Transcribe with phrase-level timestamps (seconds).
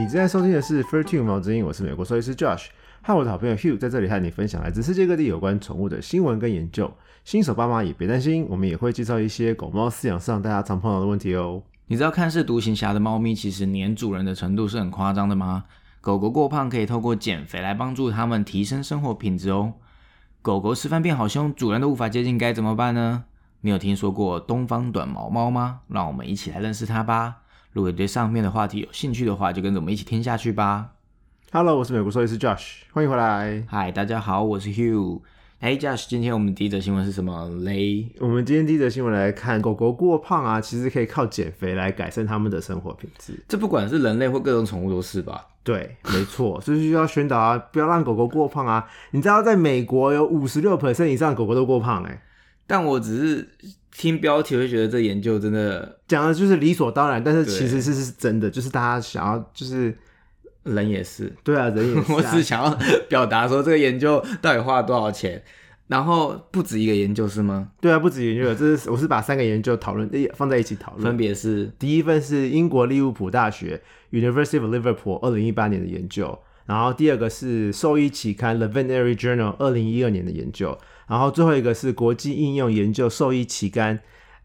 [0.00, 2.68] 你正在收听的是《Fur Two 猫之音》，我是美国兽医师 Josh，
[3.02, 6.90] 和我的好朋友 Hugh 在这里和你分享来自世界各地有关宠物的新闻跟研究。
[7.22, 11.62] 新手爸妈也别担心，我们也会介绍一些狗猫饲养上大家常碰到的问题哦。
[11.88, 15.64] 你知道看似独行侠的猫咪，其实黏主人的程度是很夸张的吗？
[16.00, 19.74] 狗狗过胖可以透过减肥来帮助它们提升生活品质哦。
[20.40, 23.24] 狗狗吃饭变好凶，主人都无法接近，该怎么办呢？
[23.60, 25.80] 你有听说过东方短毛猫吗？
[25.88, 27.42] 让我们一起来认识它吧。
[27.72, 30.90] 如果对上面的话题有兴趣的话，就跟着我们一起听下去吧。
[31.52, 33.64] Hello，我是美国兽医师 Josh，欢迎回来。
[33.68, 35.20] 嗨，大家好，我是 Hugh。
[35.60, 38.10] 哎，Josh，今天我们第一则新闻是什么嘞？
[38.18, 43.40] 我们今天第一则新闻来看，狗狗过胖啊，其实可以靠减肥来改善它们的生活品质。
[43.46, 45.46] 这不管是人类或各种宠物都是吧？
[45.62, 48.84] 对，没错，所以需要宣导啊，不要让狗狗过胖啊。
[49.12, 52.20] 你知道，在美国有五十六 percent 以上的狗狗都过胖、欸，
[52.66, 53.48] 但我只是
[54.00, 59.94] 听标题，会觉得这研究真的讲的就是理所当然，但是其实是是真的，就是大家想要，就是
[60.62, 61.30] 人也是。
[61.44, 62.78] 对啊，人也是、啊， 我只想要
[63.10, 65.42] 表达说这个研究到底花了多少钱，
[65.88, 67.72] 然后不止一个研究是吗？
[67.78, 71.18] 对啊，不止研究了，这是我是把三个研究讨论放在一起讨论分。
[71.18, 80.78] 别是第一份是英国利物浦大学 University of Liverpool 二零一八年的研究，然后第二个是兽医期刊 The Veterinary Journal 二零一二年的研究，
[81.10, 83.98] 然后最后一个是国际应用研究兽医期刊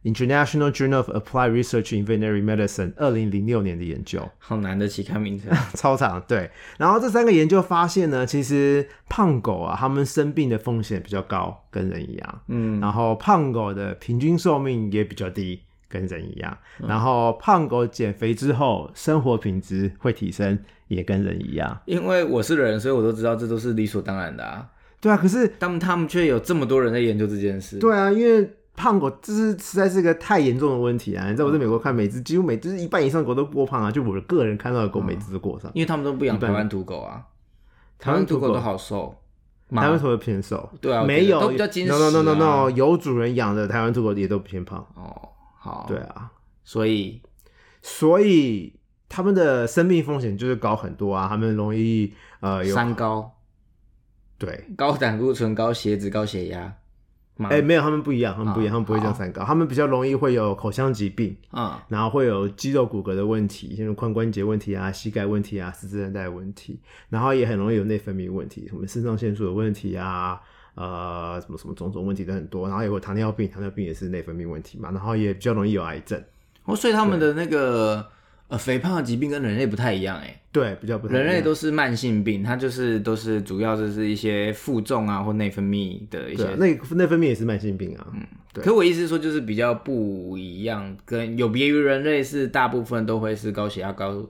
[0.03, 4.27] International Journal of Applied Research in Veterinary Medicine 二零零六年的研究。
[4.39, 5.51] 好难的期刊名称。
[5.75, 6.49] 超长，对。
[6.77, 12.41] 然后这三个研究发现呢，其实胖狗啊，它们生病的风险比较高，跟人一样。
[12.47, 16.57] 嗯，然后胖狗的平均寿命也比较低，跟人一样。
[16.79, 21.79] 嗯然后胖狗减肥之后，生活品质会提升，也跟人一样。
[21.85, 24.67] 因为我是人，所以我都知道这都是理所当然的啊。
[25.05, 31.29] 对啊，可是但他们却有这么多人在研究这件事。，对啊，因为胖狗这是实在是个太严重的问题啊！
[31.29, 35.69] 你知道我在美国看每只几乎每只一半以上的狗都过胖啊，就我个人看到的狗每只都过上。
[35.75, 37.21] 因为他们都不养台湾土狗啊，
[37.99, 39.15] 台湾土狗都好瘦。
[39.69, 44.79] 台湾土狗偏瘦，对啊没有都比较精 No no no no，有主人养的台湾土狗也都偏胖。
[44.95, 46.31] 哦，好，对，啊，
[46.63, 47.21] 所以
[47.81, 48.73] 所以
[49.09, 53.31] 他们的生命风险就是高很多啊，他们容易呃有三高、
[54.37, 56.75] 对，高胆固醇、高血脂、高血压。
[57.37, 57.49] 吗？
[57.51, 66.79] 哎、没有，他们不一样，他们不一样，啊他们不会这样三高，他们比较容易会有口腔疾病，嗯，然后会有肌肉骨骼的问题，像是髋关节问题啊、膝盖问题啊、四肢韧带的问题，
[67.09, 70.39] 然后也很容易有内分泌问题，什么肾上腺素的问题啊，
[70.75, 76.23] 呃，什么什么种种问题都很多，然后也有糖尿病，糖尿病也是内分泌问题嘛，然后也比较容易有癌症，
[76.63, 78.07] 哦，所以他们的那个
[78.47, 86.55] 呃肥胖的疾病跟人类不太一样哎，对，比较不太一样人类都是慢性病，它就是都是主要就是一些负重啊或内分泌的一些对啊，。
[86.57, 88.21] 内内分泌也是慢性病啊，嗯
[88.53, 94.25] 对可我意思是说，就是比较不一样，跟有别于人类是大部分都会是高血压、高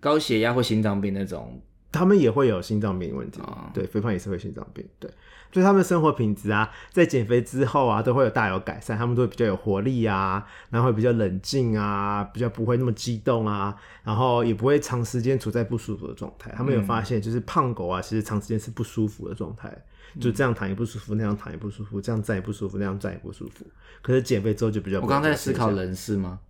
[0.00, 1.60] 高血压或心脏病那种。
[1.90, 5.10] 他们也会有心脏病问题，哦对，肥胖也是会心脏病，对，
[5.52, 16.52] 所以他们生活品质啊，在减肥之后啊，都会有大有改善，他们都会比较有活力啊，然后会比较冷静啊，比较不会那么激动啊，然后也不会长时间处在不舒服的状态。
[16.56, 19.76] 他们有发现，就是胖狗啊，其实长时间是不舒服的状态。
[20.18, 23.64] 就这样躺也不舒服，那样躺也不舒服，这样站也不舒服，那样站也不舒服。
[24.00, 25.36] 可是减肥之后就比较不我刚刚在。
[25.36, 26.40] 思考人事吗？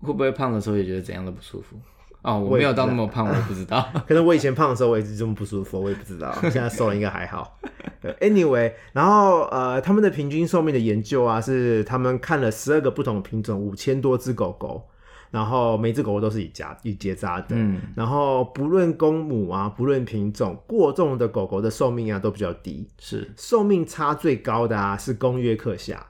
[0.00, 1.80] 会不会胖的时候也觉得怎样都不舒服？
[2.22, 3.88] 哦，我没有到那么胖，我也不知道。
[4.06, 6.34] 可能我以前胖的时候，我也是这么不舒服，我也不知道。
[6.42, 7.58] 现在瘦了应该还好。
[8.20, 14.86] Anyway，然后呃，他们的平均寿命的研究啊，是他们看了十二个不同的品种，五千多只狗狗，
[15.30, 17.48] 然后每只狗狗都是以夹以结扎的。
[17.50, 22.88] 嗯，然后不论公母啊，不论品种，过重的狗狗的寿命啊都比较低。
[22.98, 26.06] 是寿命差最高的啊是公约克夏，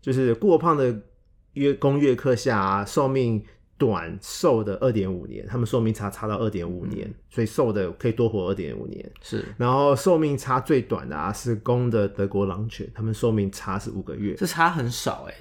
[0.00, 0.96] 就是过胖的
[1.54, 3.44] 约公约克夏啊，寿命
[3.76, 9.04] 短寿的二点五年，他们寿命差差到二点五年，所以瘦的可以多活二点五年。
[9.20, 14.34] 是，然后寿命差最短的啊是公的德国狼犬，他们寿命差是五个月。
[14.34, 15.34] 这差很少哎。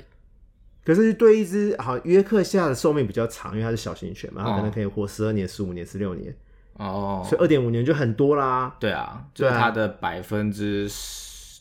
[0.84, 6.36] 可是对一只好约克夏的寿命比较长，因为它是小型犬嘛，它可能哦可以活十二年、十五年、十六年，
[6.74, 8.76] 哦，所以二点五年就很多啦。
[8.80, 10.90] 对啊，就是它的百分之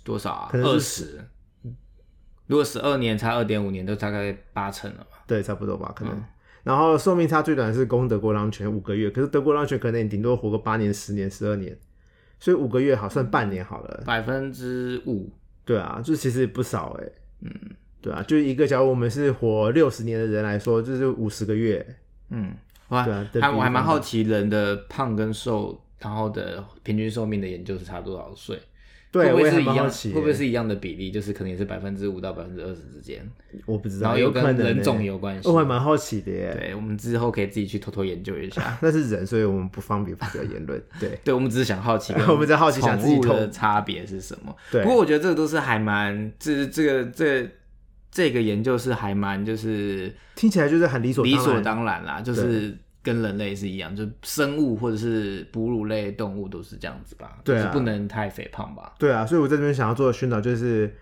[0.02, 0.48] 多少啊？
[0.50, 1.24] 可能是二十。
[2.46, 5.22] 如果十二年差二点五年，都大概八成了吧。
[5.26, 6.14] 对，差不多吧，可能。
[6.14, 6.24] 嗯
[6.62, 11.76] 然后寿命差最短的是公德国狼犬五个月，可是德国狼犬可能也顶多活个八年、十年、十二年，
[12.38, 14.02] 所以五个月好算半年好了。
[14.06, 15.30] 百分之五，
[15.64, 17.08] 对啊，就其实不少哎、
[17.40, 17.50] 嗯，
[18.00, 21.84] 对啊，就一个假如我们是活六十年的人来说，就是五十个月。
[22.30, 22.54] 嗯，
[22.88, 24.22] 哇还对啊还我还蛮好奇。
[24.22, 28.58] 奇人的胖跟瘦，然后的平均寿命的研究是差多少岁？
[29.12, 29.90] 对，会不会是一样？
[29.90, 31.10] 会不会是一样的比例？
[31.10, 33.22] 就是可能也是百分之五到百分之二十之间，
[33.66, 35.46] 我不知道，然后又有可能跟人种欸有关系。
[35.46, 36.56] 我还蛮好奇的耶。
[36.58, 38.76] 对，我们之后可以自己去偷偷研究一下。
[38.80, 40.82] 那是人，所以我们不方便发表言论。
[40.98, 44.56] 对， 对，我们只是想好奇 我们在好奇想自己的差别是什么。
[44.70, 47.46] 对不过我觉得这个都是还蛮，这这个这
[48.10, 51.60] 这个研究是还蛮就是听起来就是很理所理所。
[51.60, 58.94] 当然啦，就是跟人类是一样，就生物或者是哺乳类动物都是这样子吧，对啊就是不能太肥胖吧。
[58.98, 60.94] 对啊，所以我在这边想要做的宣导就是，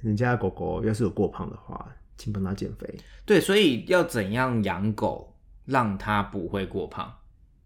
[0.00, 1.86] 你家的狗狗要是有过胖的话，
[2.16, 2.88] 请帮它减肥。
[3.26, 5.34] 对，所以要怎样养狗
[5.66, 7.12] 让它不会过胖？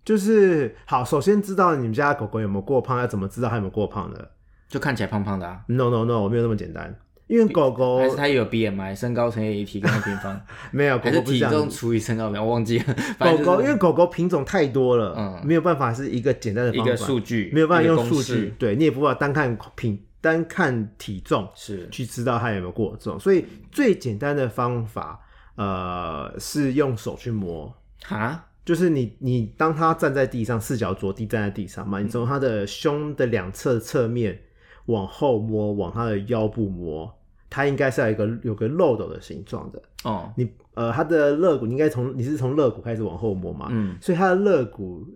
[0.05, 4.31] 就是好，首先知道你们家的狗狗有没有过胖，要怎么知道它有没有过胖的
[4.69, 6.99] 就看起来胖胖的啊，？No No No，我没有那么简单，
[7.29, 10.41] 因为狗狗还是它有 BMI，身高乘以体重的平方，
[10.73, 11.39] 没有狗还是体。
[11.39, 12.29] 重除以身高？
[12.31, 12.85] 我忘记了。
[13.19, 25.21] 反狗就是狗因为狗狗品种太多了，嗯没有办法是一个简单的一个方法，数据，没有办法用数据，对你也不办法单看品单看体重是去知道它有没有过重，所以最简单的方法，
[25.55, 27.73] 呃，是用手去摸。
[28.05, 34.41] 哈，就是你，你当它站在地上，四脚着地站在地上嘛，你从它的胸的两侧侧面
[34.87, 37.18] 往后摸，往它的腰部摸，
[37.50, 39.83] 它应该是要有一个有个漏斗的形状的。
[40.05, 45.06] 哦，你呃，它的肋骨你应该从你是从肋骨开始往后摸嘛，嗯，所以它的肋骨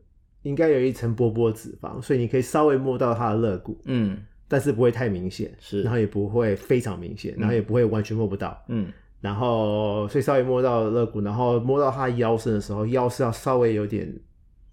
[0.43, 4.19] 应该有一层薄薄的脂肪，所以你可以稍微摸到它的肋骨，嗯。
[4.49, 5.81] 但是不会太明显，是。
[5.81, 14.15] 然后也不会非常明显，然后也不会完全摸不到，嗯，然后所以稍微摸到肋骨，然后摸到它腰身的时候，腰是要稍微有点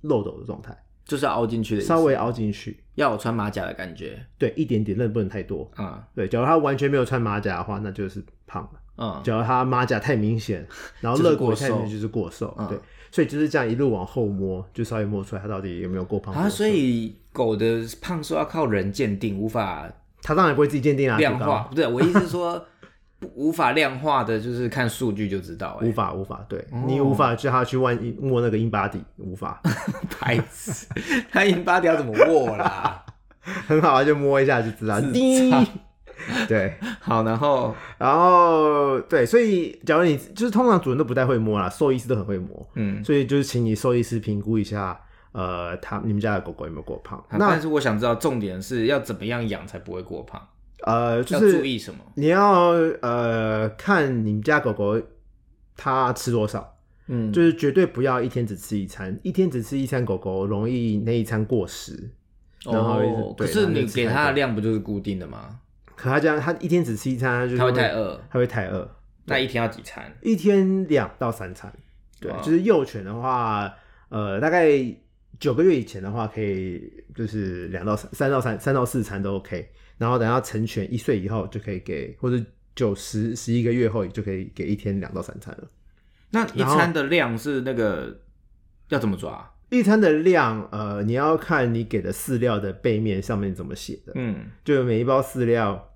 [0.02, 0.78] 漏斗的状态，
[1.10, 5.70] 就是要凹进去的，稍微凹进去，要有穿马甲的感觉对，一点点，但不能太多。
[5.76, 8.70] 啊，对，假如他完全没有穿马甲的话，那就是胖了。
[8.98, 10.64] 嗯，假如他马甲太明显，
[11.02, 12.56] 然后就是肋骨过瘦也太明显，就是过瘦。
[12.60, 12.78] 嗯对，
[13.10, 16.32] 所以就是这样一路往后摸，就稍微摸出来他到底有没有过胖。
[16.36, 19.92] 啊，所以狗的胖瘦要靠人鉴定，无法
[20.22, 21.64] 他当然不会自己鉴定啊，量化。
[21.64, 22.79] 不对，我意思是说，不
[23.36, 26.84] 无法量化的，就是看数据就知道、无哎，法无法，对、哦。
[26.88, 29.62] 你无法叫他去万一摸那个英巴底，无法。
[30.20, 30.88] 白痴，
[31.32, 33.04] 他英巴条怎么握啦？
[33.68, 35.00] 很好啊，就摸一下就知道。
[35.02, 35.52] 滴，
[36.48, 37.74] 对，好，然后？
[37.98, 45.00] 然后对，所以假如你就是通常主人都不太会摸啦，兽医师都很会摸，嗯，所以就是请你兽医师评估一下，
[45.32, 47.18] 呃，他你们家的狗狗有没有过胖？
[47.30, 50.42] 啊那但是我想知道重点是要怎么样养才不会过胖，
[50.84, 52.00] 呃，就是注是意什么？
[52.16, 52.70] 你要
[53.02, 55.02] 呃看你们家狗狗
[55.76, 56.78] 它吃多少，
[57.08, 62.12] 嗯，就是绝对不要一天只吃一餐，一天只吃一餐，狗狗容易那一餐过食。
[62.66, 65.60] 然后哦，可是你给它的量不就是固定的吗？
[65.96, 68.90] 可它这样，它一天只吃一餐，它就会太，饿，它会太饿。
[69.26, 70.14] 那一天要几餐？
[70.22, 71.72] 一天两到三餐，
[72.20, 73.74] 对，哇就是幼犬的话，
[74.10, 74.68] 呃，大概
[75.40, 82.44] 九个月以前的话，可以就是两到三三到三三到四餐都 OK，然后等到成犬一岁以后就可以给，或者
[82.76, 85.68] 九十十一个月后就可以给一天两到三餐了。
[86.32, 88.20] 那一餐的量是那个
[88.90, 89.54] 要怎么抓？
[89.70, 95.92] 一餐的量，呃，你要看你给的饲料的背面上面怎么写的，嗯，就每一包饲料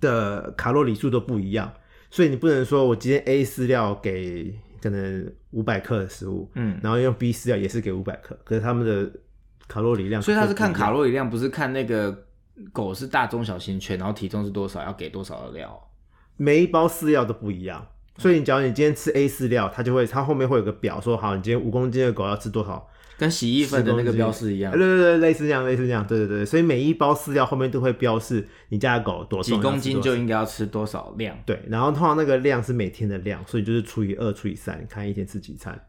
[0.00, 1.74] 的卡路里数都不一样，
[2.10, 9.10] 所以你不能说我今天 A 饲料给可能五百克的食物，嗯，然后用 B 饲料也是给五百克，可是他们的
[9.68, 12.26] 卡路里量，所以他是看卡，路里量，不是看那个
[12.72, 15.88] 狗是大中小型犬，然后体重是多少，要给多少的料。
[16.36, 17.86] 每一包饲料都不一样。
[18.18, 22.86] 所以你假如你今天吃 A 饲料，它就会它后面会有个表说，好，你今天五公斤的狗要吃多少
[23.22, 26.44] 跟洗衣粉的那个标示一样对，对对，类似这样，类似这样，对对对。
[26.44, 31.38] 所以每一包饲料后面都会标示你家的狗多少，几公斤就应该要吃多少量。
[31.46, 31.62] 对。
[31.68, 35.80] 然后通常那个量是每天的量，所以就是除以二除以三，看一天吃几餐，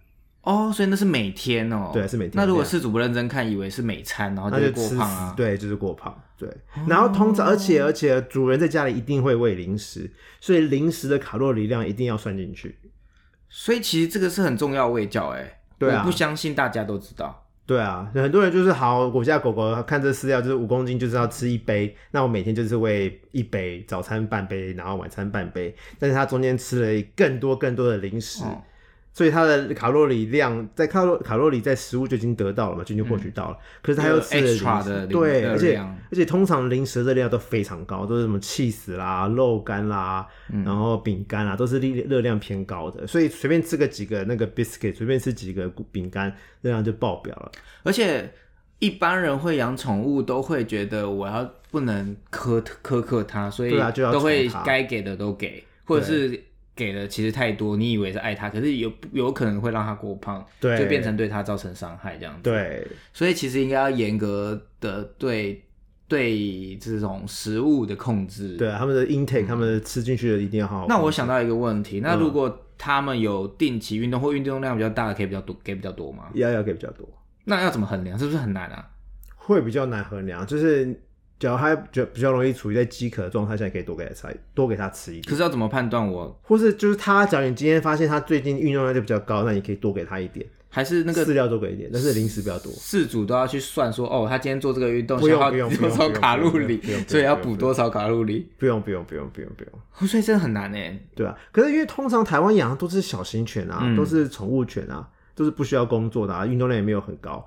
[0.44, 1.90] 哦，所以那是每天哦。
[1.92, 5.34] 对是每天那如果这样事主不认真看，以为是每餐，然后就过胖啊。
[5.36, 6.16] 对，就是过胖。
[6.38, 6.48] 对，
[6.88, 12.78] 然后通常而且而且主人在家里一定会喂零食，所以零食的卡路里量一定要算进去。
[13.50, 15.60] 所以其实这个是很重要的喂教哎。
[15.86, 17.40] 对啊我不相信大家都知道。
[17.66, 28.62] 对啊，很多人就是好，我家狗狗看这饲料就是五公斤，就是要吃一杯，那我每天就是喂一杯，早餐半杯，然后晚餐半杯，但是它中间吃了更多更多的零食，哦
[29.14, 34.66] 所以它的卡路里量在卡路卡路里在食物就已经得到了嘛，就已经获取到了，可是它又吃了零食。
[34.66, 40.64] extra 的零对，而且而且通常零食的量都非常高，都是什么 cheese 啦、肉干啦，嗯。
[40.66, 47.52] 然后饼干啦，都是热热量偏高的，所以随便吃个几个那个 biscuit，随便吃几个饼干，热量就爆表了。
[47.84, 48.34] 而且
[48.80, 53.78] 一般人会养宠物，都会觉得我要不能苛苛刻它，所以
[54.12, 56.44] 都会该给的都给，或者是
[56.76, 65.64] 给的其实太多，你以为是爱他，可是有有可能会让他过胖，对就变成对他造成伤害这样子。，对，所以其实应该要严格的对
[66.08, 68.58] 对这种食物的控制。
[68.58, 70.88] 对啊，他们的 intake，、他们吃进去的一定要好好。
[70.88, 76.26] 那我想到一个问题，嗯那如果他们有定期运动或运动量比较大的，可以比较多给比较多吗？
[76.34, 77.08] 要要给比较多，
[77.46, 78.18] 那要怎么衡量？
[78.18, 78.90] 是不是很难啊？
[79.36, 80.46] 会比较难衡量。
[80.46, 81.00] 就是
[81.44, 85.24] 假如他就比较容易处于在饥渴的状态下，可以多给他吃，多给他吃一点。
[85.30, 92.72] 可是要怎么判断我或是就是他，假如你今天发现他最近运动量就比较高，那你可以多给他一点，还是那个饲料多给一点，但是零食比较多。
[92.72, 98.48] 事主都要去算说，哦，他今天做这个运动消耗多少卡路里所以要补多少卡路里？
[98.58, 100.98] 不用不用不用不用不用，哦所以真的很难哎。
[101.14, 101.38] 对啊。
[101.52, 107.46] 可是因为通常台湾养的都是小型犬啊，嗯都是宠物犬啊，都是不需要工作的啊，运动量也没有很高。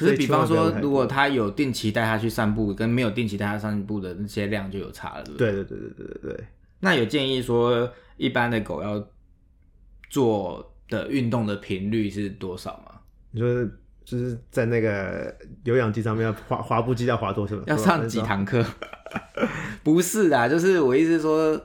[0.00, 5.52] 可是比方说如果他有定期带他去散步，跟没有定期带他散步的那些量就有差了，对对？
[5.52, 6.44] 对对对对对
[6.80, 9.06] 那有建议说，一般的狗要
[10.08, 13.00] 做的运动的频率是多少吗？
[13.32, 13.64] 你说
[14.02, 17.54] 就是在那个有氧机上面要滑滑步机要滑多少？
[17.66, 18.22] 要上几？
[18.22, 18.64] 堂课？
[19.84, 21.60] 不是啦，就是我意思说，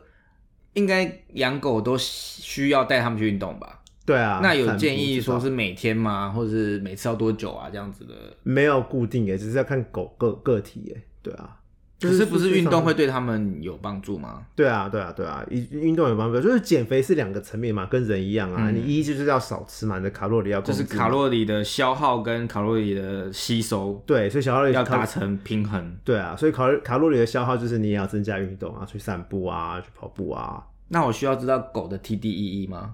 [0.73, 3.81] 应该养狗都需要带他们去运动吧？
[4.05, 6.29] 对啊，那有建议说是每天吗？
[6.29, 7.67] 或者是每次要多久啊？
[7.71, 8.13] 这样子的？
[8.43, 11.01] 没有固定诶，只是要看狗个个体诶。
[11.23, 11.57] 对啊，
[11.97, 14.43] 就可是不是运动上会对它们有帮助吗？
[14.55, 18.69] 对啊，对啊，对啊，运运动有帮助，就是减肥是两个层面嘛，跟人一样啊。
[18.69, 25.97] 嗯你一就是要少吃嘛，你的卡路里要就是卡路里的消耗跟卡路里的吸收对，所以小卡路里要达成平衡。
[26.03, 30.63] 对啊，所以卡路卡路里的消耗就是你也要增加运动啊，去散步啊，去跑步啊。
[30.89, 32.93] 那我需要知道狗的 TDEE 吗？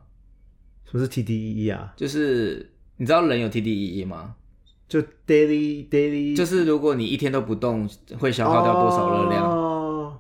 [0.92, 1.94] 什么是 TDEE 啊？
[1.96, 4.36] 就是你知道人有 TDEE 吗？
[4.90, 9.50] 就 daily daily 就是如果你一天都不动，会消耗掉多少热量？
[9.50, 10.20] 哦，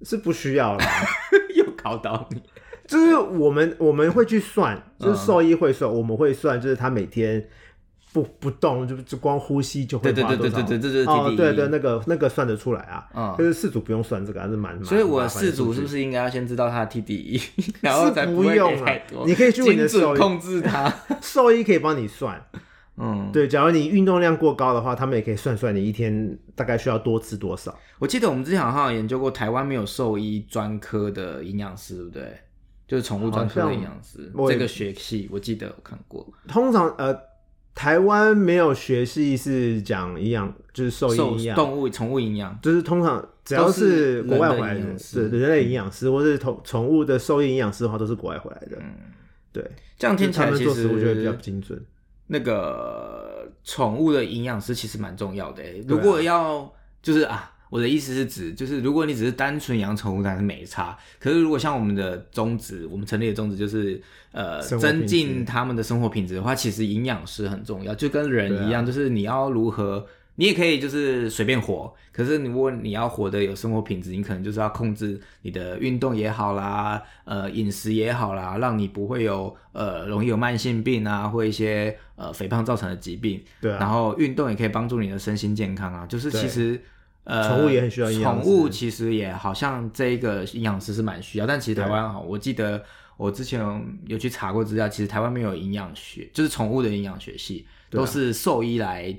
[0.00, 0.86] 是不需要啦。
[1.54, 2.42] 又考到你。
[2.86, 7.46] 就是我们我们会去算，就是嗯兽医会算，我们会算，就是他每天
[8.22, 10.58] 不不动，就就光呼吸就会对对花多少。
[11.12, 13.06] 哦，对对，那个那个算得出来啊。
[13.14, 14.84] 嗯就是四组不用算这个，还是蛮蛮。
[14.84, 17.42] 所以我蛮麻烦的饲主是不是应该要先知道他的 TDE，
[17.80, 19.26] 然后不用太多？
[19.26, 19.62] 你可以去
[20.16, 20.92] 控制它。
[21.22, 22.42] 兽医可以帮你算？
[23.00, 27.72] 嗯，对，假如你运动量过高的话，他们也可以算算你一天大概需要多吃多少。
[28.00, 32.38] 我记得我们之前好像有研究过，台湾没有兽医专科的营养师，对不对？
[32.88, 36.26] 就是宠物专科的营养师这个学系，我记得我看过。
[36.48, 37.14] 通常呃，
[37.78, 41.54] 台湾没有学系是讲营养，就是兽兽医营养。
[41.54, 48.76] 动物宠物营养，就是通常只要都是是国外回来的，是人类营养师或是宠宠物的兽医营养师的话，都是国外回来的。
[48.80, 48.94] 嗯，
[49.52, 49.64] 对，
[49.96, 51.80] 这样听起来其做食物就会比较精准。
[52.26, 56.68] 那个宠物的营养师其实蛮重要的如果要
[57.00, 60.96] 就是啊，我的意思是指，就是如果你只是单纯养宠物，当然是没差。
[61.18, 64.00] 可是如果像我们的宗旨，我们成立的宗旨就是
[64.32, 70.06] 呃增进他们的生活品质的话，其实营养师很重要，就跟人一样，啊就是你要如何。
[70.40, 83.42] 你也可以就是随便活，可是如果你要活得有生活品质，你可能就是要控制你的运动也好啦，呃饮食也好啦，让你不会有呃容易有慢性病啊，或一些呃肥胖造成的疾病。
[83.60, 86.80] 对啊，然后运动也可以帮助你的身心健康啊，就是其实
[87.28, 92.82] 呃，宠物也很需要营养师宠物其实也好像这一个营养师是蛮需要，但其实台湾哈，我记得
[93.18, 93.60] 我之前
[94.06, 99.14] 有去查过资料，其实台湾没有营养学，就是宠物的营养学系，啊都是兽医来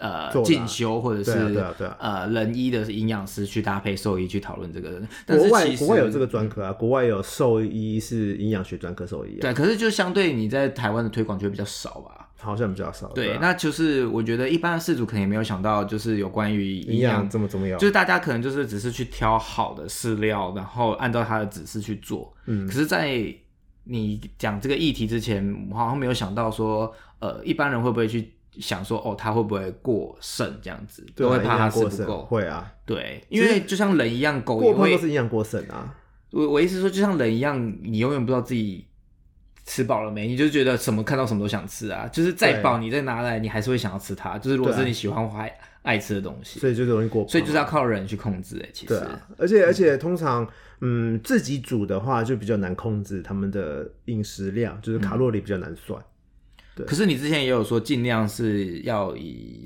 [0.00, 1.64] 呃进修，或者是
[2.00, 5.00] 呃人医的营养师去搭配兽医去讨论这个。
[5.24, 12.29] 但是国外其实国外有这个专科啊，国外有兽医是营养学专科兽医啊，对，可是就相对你在台湾的推广就会比较少吧。
[12.40, 13.06] 好像比较少。
[13.08, 22.34] 对，啊那就是我觉得一般的饲主可能也没有想到，就是有关于营营养养这么重要，就是大家可能就是只是去挑好的饲料，然后按照他的指示去做。
[22.46, 23.22] 嗯可是，在
[23.84, 32.24] 你讲这个议题之前，我好像没有想到说，呃，一般人会不会去想说，哦，他会不会过剩这样子，都会怕他过不够。
[32.24, 34.98] 会啊，对，因为就像人一样，狗也过胖都会。
[34.98, 35.94] 是营养过剩啊。
[36.30, 38.86] 我我意思说，就像人一样，你永远不知道自己。
[39.70, 40.26] 吃饱了没？
[40.26, 42.08] 你就觉得什么看到什么都想吃啊！
[42.12, 44.36] 就是再对饱，你再拿来，你还是会想要吃它。
[44.36, 47.24] 就是如果是你喜欢或爱爱吃的东西，所以就容易过。
[47.28, 48.62] 所以就是要靠人去控制、欸。
[48.64, 50.44] 哎，其实对啊，而且而且通常，
[50.80, 56.02] 嗯，自己煮的话就比较难控制他们的饮食量，就是卡路里比较难算。
[56.84, 59.64] 可是你之前也有说，尽量是要以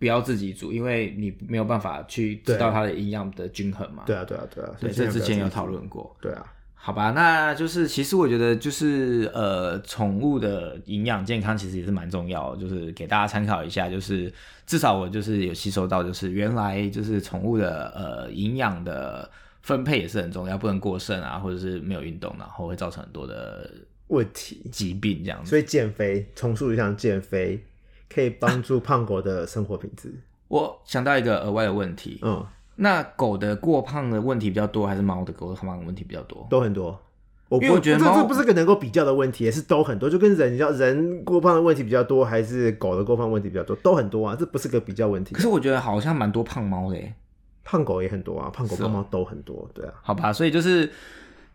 [0.00, 4.02] 不要自己煮，因为你没有办法去知道它的营养的均衡嘛。
[4.06, 4.74] 对啊，对啊，对啊。
[4.80, 5.48] 所对，以这之前有。
[5.48, 6.16] 讨论过。
[6.20, 6.44] 对啊，
[6.82, 14.32] 好吧，那就是其实我觉得就是呃，宠物的营养健康其实也是蛮重要的，就是给大家参考一下，就是
[14.66, 23.70] 至少我就是有吸收到，就是原来就是宠物的呃营养的分配也是很重要，不能过剩啊，或者是没有运动，然后会造成很多的
[24.08, 24.62] 问题。
[24.72, 25.50] 疾病这样子。
[25.50, 27.62] 所以减肥，重塑一下，减肥
[28.08, 30.12] 可以帮助胖狗的生活品质。
[30.48, 32.44] 我想到一个额外的问题，嗯，
[32.82, 36.46] 那狗的过胖的问题比较多，还是猫的狗的胖的问题比较多？
[36.48, 36.98] 都很多。
[37.50, 45.42] 我因为我觉得这这不是个能够比较的问题，也是都很多，就跟人，你知道人过胖的问题比较多，还是狗的过胖问题比较多，都很多啊，这不是个比较问题可。
[45.42, 47.12] 是我觉得好像蛮多胖猫的耶，
[47.64, 50.88] 胖狗也很多啊，胖狗、胖猫都很多，对啊，好吧，所以就是，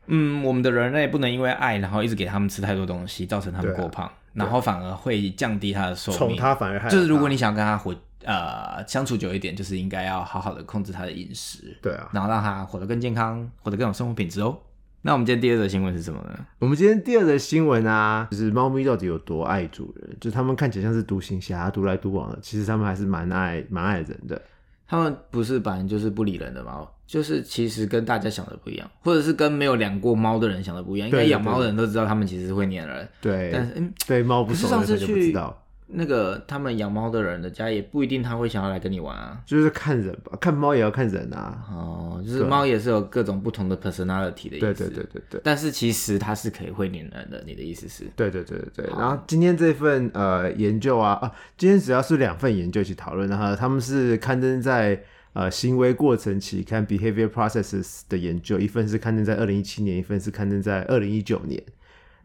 [0.07, 6.37] 嗯，我们的人类不能因为爱，然后一直给他们吃太多东西，造成他们过胖，然后反而会降低它的寿命宠命。
[6.37, 14.57] 它反而就是如果你想跟它活呃相处久一点，就是应该要好好的控制他的饮食，对啊，然后让他活得更健康，活得更有生活品质哦。
[15.01, 16.45] 那我们今天第二则新闻是什么呢？
[16.57, 20.17] 我们今天第二则新闻啊，就是猫咪到底有多爱主人？
[20.19, 24.41] 就是它们看起来像是独行侠，独来独往的，其实它们还是蛮爱蛮爱人的。
[24.87, 31.07] 它们不是本来就是不理人的猫，就是其实跟大家想的不一样，或者是跟没有养过猫的人想的不一样。
[31.07, 39.39] 应该养猫的人都知道，它们其实会黏人，对，但是嗯，对猫不熟的人就不知道，那个他们养猫的人的家也不一定他会想要来跟你玩啊。
[39.45, 41.63] 就是看人吧，看猫也要看人啊。
[41.71, 44.59] 哦，就是对猫也是有各种不同的 personality 的意思。
[44.59, 45.41] 对对对对对。
[45.43, 48.05] 但是其实它是可以会黏人的，你的意思是？
[48.15, 54.99] 对对对对对，然后今天这份呃研究啊啊，今天主要是两份研究一起讨论，然后他们是刊登在
[55.33, 61.61] 呃行为过程期刊 Behavior Processes 的研究，一份是刊登在二零一七年，一份是刊登在二零一九年。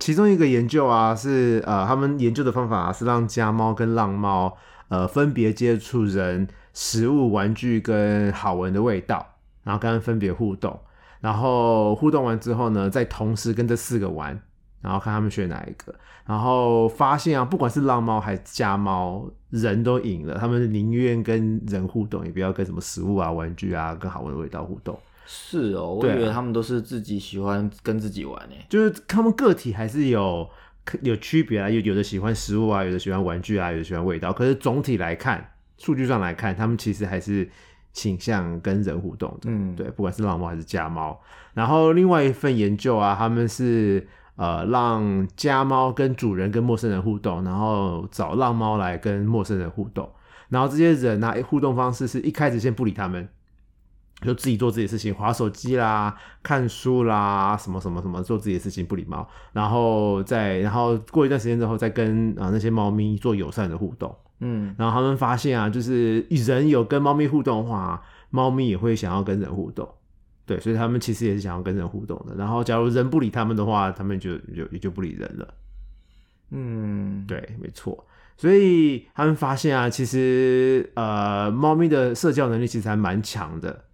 [0.01, 4.57] 其中一个研究啊是呃他们研究的方法、啊、是让家猫跟浪猫
[4.89, 9.25] 呃分别接触人、食物、玩具跟好闻的味道，
[9.63, 10.81] 然后跟它们分别互动，
[11.21, 14.41] 然后互动完之后呢，再同时跟这四个玩，
[14.81, 24.99] 然后看他们选哪一个，然后发现啊，不管是浪猫还是家猫，人都赢了，他们宁愿跟人互动，也不要跟什么食物啊、玩具啊、跟好闻的味道互动。
[25.27, 28.67] 是哦，我以为他们都是自己喜欢跟自己玩诶。
[28.69, 30.49] 就是他们个体还是有
[31.03, 34.33] 有区别啊，有有的喜欢食物啊，有的喜欢玩具啊，有的喜欢味道。
[34.33, 37.49] 可是总体来看，数据上来看，他们其实还是
[37.93, 39.51] 倾向跟人互动的。
[39.51, 41.21] 嗯，对，不管是浪猫还是家猫。
[41.55, 50.09] 然后另外一份研究啊，他们是呃让家猫跟主人跟陌生人互动，然后找浪猫来跟陌生人互动。
[50.49, 53.29] 然后这些人啊，互动方式是一开始先不理他们，
[54.23, 59.29] 就自己做自己的事情，划手机啦、看书啦，什么什么什么，做自己的事情不礼貌。
[59.53, 64.15] 然后再然后过一段时间之后，再跟啊、呃那些猫咪做友善的互动。
[64.41, 69.89] 嗯，然后他们发现啊，就是人有跟猫咪互动的话，猫咪也会想要跟人互动。
[70.47, 72.35] 对，所以他们其实也是想要跟人互动的。
[72.37, 75.55] 然后，假如人不理他们的话，他们就就也就不理人了。
[76.51, 78.05] 嗯，对，没错。
[78.37, 83.85] 所以他们发现啊，其实呃，猫咪的社交能力其实还蛮强的，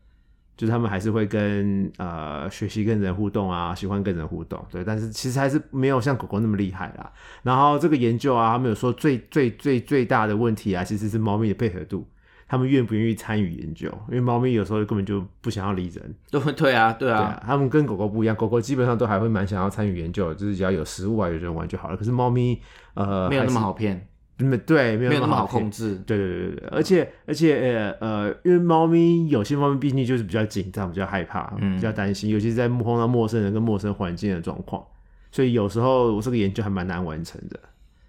[0.57, 4.65] 就是他们还是会跟呃学习跟人互动啊，喜欢跟人互动。
[4.71, 7.13] 对，但是其实还是没有像狗狗那么厉害啦。
[7.43, 12.07] 然后这个研究啊，他们有说最最最最大的问题啊，其实是猫咪的配合度。
[12.49, 13.89] 他们愿不愿意参与研究？
[14.07, 21.97] 因为猫咪有时候根本就不想要理人， 对啊，对啊，对啊，他们跟狗狗不一样，狗狗基本上都还会蛮想要参与研究，就是只要有食物啊，有人玩就好了。
[21.97, 22.63] 可是猫咪，
[22.95, 24.07] 呃，没有那么好骗，
[24.39, 25.97] 嗯，对，没有那么好控制。
[26.07, 34.85] 对对对对对，而且而且呃呃，因为猫咪有些猫咪毕竟就是比较紧张、比较害怕、嗯比较担心，尤其是在碰到陌生人跟陌生环境的状况，
[35.33, 37.59] 所以有时候我这个研究还蛮难完成的。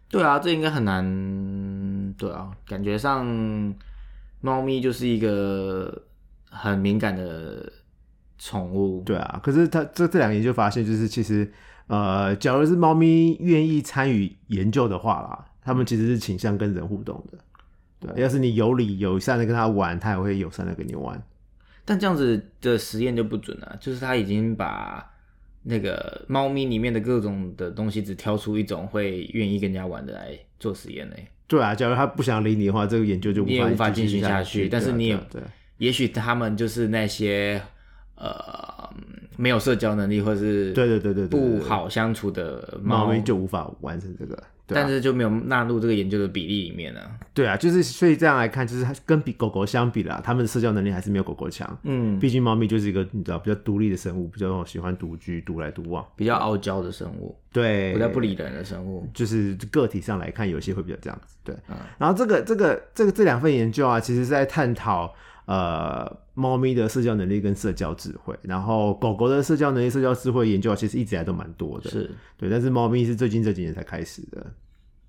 [0.10, 2.14] 对啊，这应该很难。
[2.18, 3.26] 对啊，感觉上
[4.42, 6.04] 猫咪就是一个
[6.50, 7.72] 很敏感的
[8.38, 9.02] 宠物。
[9.06, 11.50] 对啊，可是它这这两个研究发现，就是其实
[11.88, 17.38] 呃，假如是猫咪愿意参与研究的话啦，它们其实是倾向跟人互动的。
[18.00, 21.22] 对，要是你有理友善的跟他玩，他也会友善的跟你玩。
[21.84, 25.06] 但这样子的实验就不准了，就是他已经把
[25.64, 31.28] 那个猫咪里面的各种的东西，只挑出一种会愿意跟人家玩的来做实验嘞。
[31.48, 34.70] 对啊，假如他不想理你的话，这个研究就你也无法继进行下去。
[34.70, 37.68] 但是你也对啊对啊对啊也许他们就是那些呃
[39.38, 44.36] 没有社交能力或是对对对对不好相处的猫咪就无法完成这个。
[44.68, 47.00] 对啊但是就没有纳入这个研究的比例里面呢、
[47.34, 51.80] 对啊，就是所以这样来看，就是它跟比狗狗相比啦，它们的社交能力还是没有狗狗强。
[51.84, 56.06] 嗯，毕竟猫咪就是一个你知道比较独立的生物，比较喜欢独居、独来独往。
[56.18, 59.08] 比较傲娇的生物，对，比较不理人的生物。
[59.14, 61.38] 就是个体上来看，有些会比较这样子。
[61.46, 65.16] 对，嗯然后这个这个这个这两份研究啊，其实是在探讨
[65.48, 71.90] 呃猫咪的社交能力跟社交智慧，然后狗狗的社交能力、社交智慧研究啊其实一直以来都蛮多的。
[71.90, 74.46] 是，对，但是猫咪是最近这几年才开始的。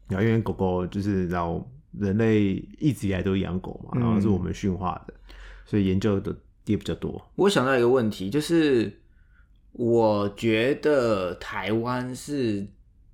[0.09, 5.15] 然后因为狗狗就是然后人类一直以来都养狗嘛，然后是我们驯化的，
[5.67, 7.21] 所以研究的也比较多。
[7.35, 8.91] 我想到一个问题，就是
[9.73, 12.67] 我觉得台湾是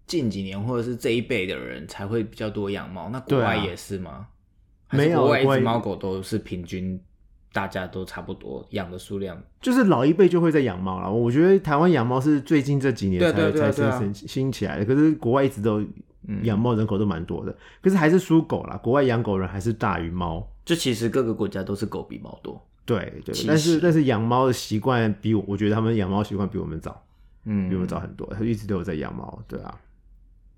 [0.07, 4.29] 近几年或者是这一辈的人才会比较多养猫，那国外也是吗？
[4.91, 7.01] 没有国外国外一只猫狗都是平均，
[7.55, 9.41] 大家都差不多养的数量。
[9.61, 11.11] 就是老一辈就会在养猫了。
[11.11, 15.81] 我觉得台湾养猫是最近这几年对才才兴兴起来的，可是国外一直都
[16.27, 18.77] 嗯养猫人口都蛮多的，可是还是输狗啦。
[18.79, 20.47] 国外养狗人还是大于猫。
[20.65, 22.61] 就其实各个国家都是狗比猫多。
[22.85, 27.03] 对对，但是但是养猫的习惯比我，我觉得他们养猫习惯比我们早，
[27.45, 29.81] 嗯，比我们早很多，他一直都有在养猫，对啊。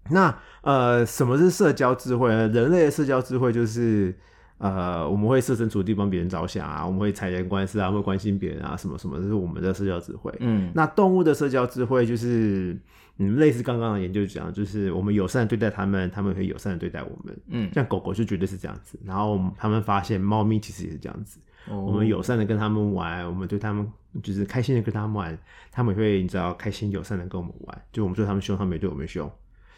[0.09, 2.48] 那呃，什么是社交智慧呢？
[2.48, 4.16] 人类的社交智慧就是
[4.59, 10.33] 呃，我们会设身处地帮别人着想啊，我们会察言观色啊，会关心别人啊，什么什么，这是我们的社交智慧。
[10.40, 12.75] 嗯那动物的社交智慧就是，
[13.19, 17.37] 嗯，类似刚刚的研究讲，就是我们友善对待他们，他们会友善的对待我们。
[17.49, 21.38] 嗯，像狗狗就绝对是这样子，然后他们发现猫咪其实也是这样子，
[21.69, 23.87] 我我们友善的跟他们玩，我们对他们
[24.23, 25.38] 就是开心的跟他们玩，
[25.71, 29.31] 他们也会你知道开心友善的跟我们玩，就我们对他们凶，他们也对我们凶，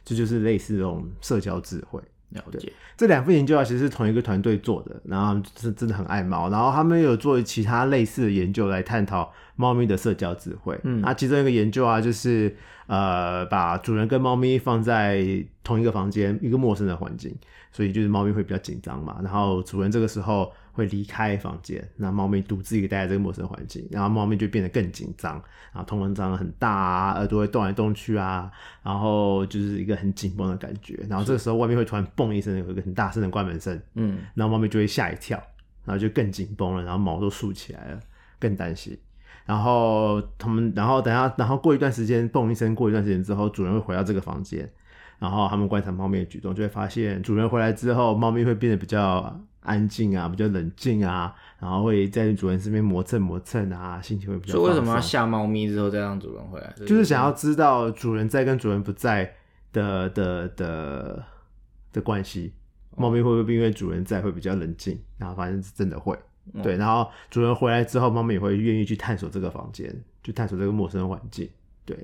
[0.04, 2.00] 这就是类似这种社交智慧。
[2.30, 2.72] 了解。
[2.96, 10.78] 这两份研究啊，其实是同一个团队做的，然后是真的很爱猫，然后他们有做其他类似的研究来探讨猫咪的社交智慧。
[10.82, 12.54] 嗯那其中一个研究啊，就是
[12.86, 15.24] 呃，把主人跟猫咪放在
[15.62, 17.34] 同一个房间，一个陌生的环境，
[17.70, 25.32] 所以就是猫咪会比较紧张嘛，然后主人这个时候会离开房间，那猫咪独自一个待在这个陌生环境，然后猫咪就变得更紧张，
[25.72, 28.48] 然后头文章很大啊，耳朵会动来动去啊，
[28.84, 35.36] 然后就是一个很紧绷的感觉，然后这个时候外面会突然嘣一声，有一个很大声的关门声，嗯，然后猫咪就会吓一跳，
[35.84, 38.00] 然后就更紧绷了，然后毛都竖起来了，
[38.38, 38.96] 更担心。
[39.44, 44.70] 然后他们，然后等下，然后过一段时间，嘣一声，过一段时间之后，主人会回到这个房间，
[45.18, 56.74] 然后他们观察猫咪的举动，就会发现主人回来之后，猫咪会变得比较安静啊，比较冷静啊，然后会在主人身边磨蹭磨蹭啊，心情会比较所以为什么要吓猫咪之后再让主人回来？
[56.86, 59.30] 就是想要知道主人在跟主人不在
[59.72, 61.24] 的的的
[61.92, 62.54] 的关系。
[62.96, 64.98] 猫咪会不会因为主人在会比较冷静？
[65.18, 66.18] 然后反正是真的会，
[66.54, 66.76] 嗯对。
[66.76, 71.48] 然后主人回来之后，猫咪也会愿意去探索这个房间，去探索这个陌生环境，
[71.84, 71.96] 对。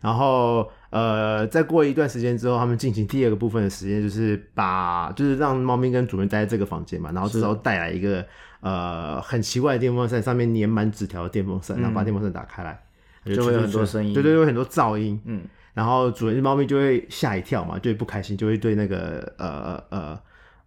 [0.00, 8.24] 然后呃，再过一段时间之后，他们进行第二个部分的实验，就是把就是让猫咪跟主人待在这个房间嘛，然后这时候带来一个
[8.60, 12.82] 呃很奇怪的电风扇，上面粘满纸条的电风扇，然后把电风扇打开来，
[13.26, 14.14] 嗯就会有很多声音。
[14.14, 15.42] 对对，有很多噪音，嗯，
[15.74, 20.20] 然后主人猫咪就会吓一跳嘛，就会不开心，就会对那个呃呃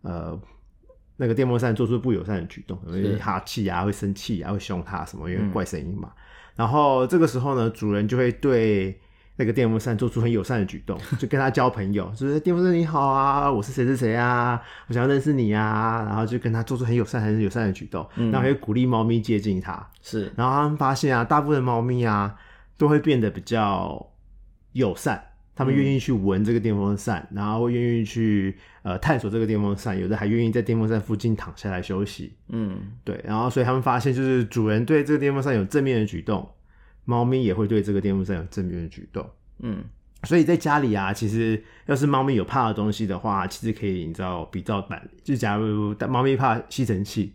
[0.03, 0.39] 呃
[1.17, 6.11] 那个电风扇做出不友善的举动，会哈气啊，会生气啊，会凶它什么，因为怪声音嘛。
[6.55, 8.99] 然后这个时候呢，主人就会对
[9.35, 19.85] 那个电风扇做出很友善的举动，就跟他交朋友，就是电风扇你好啊，我是谁谁谁啊，我想要认识你啊，然后就跟他做出很友善、很友善的举动，然后会鼓励猫咪接近他。
[20.01, 22.35] 是然后他们发现啊，大部分的猫咪啊
[22.77, 24.05] 都会变得比较
[24.73, 25.19] 友善，
[25.55, 32.35] 他们愿意去闻这个电风扇，然后会愿意去呃探索这个电风扇，有的还愿意在电风扇附近躺下来休息。
[32.49, 36.47] 嗯对，然后所以他们发现，就是主人对这个电风扇有正面的举动，
[37.05, 39.29] 猫咪也会对这个电风扇有正面的举动。
[39.59, 39.83] 嗯
[40.23, 47.33] 所以在家里啊，其实要是猫咪有怕的东西的话，其实可以你知道比照版，就假如猫咪怕吸尘器，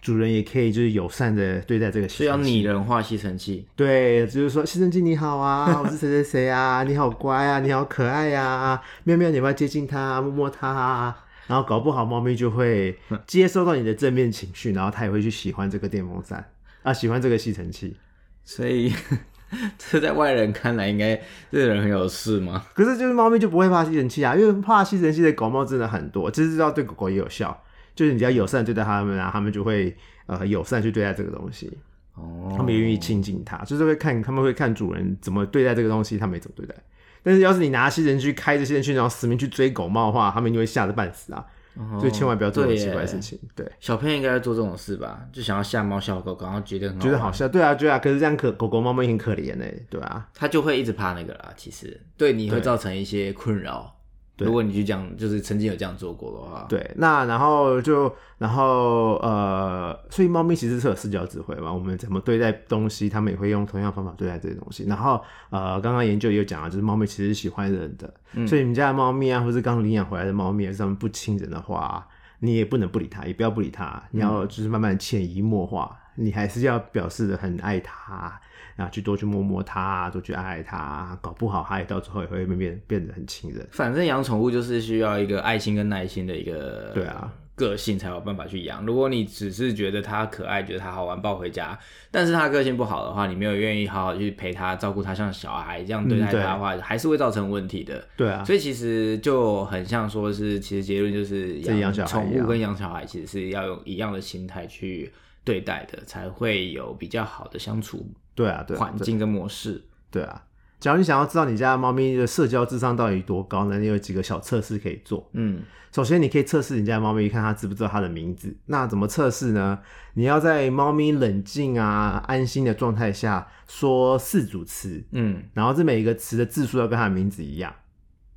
[0.00, 2.36] 主人也可以就是友善的对待这个吸所以要。
[2.36, 3.66] 拟人化吸尘器。
[3.74, 11.24] 对，就是说吸尘器你好啊，我是谁谁谁啊，你好乖啊，你好可爱呀、啊，喵喵，你要不要接近它，摸摸它啊？
[11.48, 16.52] 然后搞不好猫咪就会接收到你的正面情绪，然后它也会去喜欢这个电风扇
[16.84, 17.96] 啊，喜欢这个吸尘器。
[18.44, 18.92] 所以
[19.76, 21.14] 这在外人看来，应该
[21.50, 22.64] 这个人很有事吗？
[22.74, 27.62] 可是就是猫咪就不会怕吸尘器啊，因为怕吸尘器的狗猫真的很多，其实知道对狗狗也有效，
[27.94, 31.70] 就是你只要友善地对待它们啊，它们就会呃友善去对待这个东西，
[32.14, 36.74] 哦，它们也愿意亲近它，就是会看他们会看主人怎么对待这个东西，它们也怎么对待。
[37.22, 41.46] 但是要是你拿吸尘器开着吸尘器，然后死命去追狗猫的话，它们就会吓得半死啊！
[41.74, 43.38] 哦所以千万不要做这种奇怪的事情。
[43.54, 45.20] 对，小朋友应该做这种事吧？
[45.32, 47.98] 就想要吓猫吓狗狗，然后觉得很玩觉得好笑，对啊，对啊。
[47.98, 50.28] 可是这样可狗狗猫猫也很可怜呢、对啊。
[50.34, 51.52] 它就会一直怕那个啦。
[51.56, 53.96] 其实对你会造成一些困扰。
[54.36, 54.46] 对。
[54.46, 64.84] 如果你去讲，就是曾经有这样做过的话，对，那然后就然后呃，所以猫咪其实是有社交智慧嘛，我们怎么对待东西，它们也会用同样方法对待这些东西。
[64.86, 68.12] 然后呃，刚刚研究也有讲啊，就是猫咪其实是喜欢人的，
[68.46, 72.06] 所以你们家的猫咪啊，或是刚领养回来的猫咪，要是它们不亲人的话，
[72.40, 78.40] 你也不能不理它，也不要不理它，你要就是慢慢潜移默化，你还是要表示的很爱它。
[78.76, 83.66] 然后去多去摸摸它，多去爱爱它，搞不好它也到最后也会变变变得很亲人。
[83.70, 88.84] 反正养宠物就是需要一个爱心跟耐心的一个对啊个性才有办法去养。
[88.86, 91.78] 如果你只是觉得它可爱，觉得它好玩，抱回家，
[92.10, 98.02] 但是它个性不好的话，你没有愿意好好去陪它、照顾它，像小孩这样对待它的话，还是会造成问题的。
[98.16, 105.12] 对啊，所以其实就很像说是，其实结论就是养宠物跟养小孩其实是要用一样的心态去
[105.44, 108.04] 对待的，才会有比较好的相处。
[108.34, 109.82] 对啊，对环境跟模式。
[110.10, 110.44] 对啊。
[110.80, 113.78] 假如你想要知道你家的猫咪的社交智商到底多高呢？
[113.78, 115.30] 你有几个小测试可以做。
[115.32, 118.52] 嗯，首先你可以测试你家的猫咪，看它知不知道它的名字。
[118.66, 119.78] 那怎么测试呢？
[120.14, 125.04] 你要在猫咪冷静啊、安心的状态下说四组词。
[125.12, 127.72] 嗯，然后这每一个词的字数要跟它的名字一样。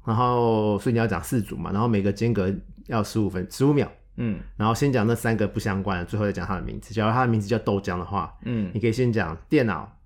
[0.06, 1.72] 然后，所以你要讲四组嘛。
[1.72, 2.54] 然后每个间隔
[2.86, 3.92] 要十五分、十五秒。
[4.18, 6.94] 嗯，然后先讲那三个不相关的，最后再讲它的名字。
[6.94, 9.98] 假如它的名字叫豆浆的话，嗯，你可以先讲电脑，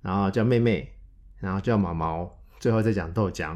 [0.00, 0.88] 然后叫妹妹。
[1.42, 3.46] 然后叫毛毛，最后再讲豆浆，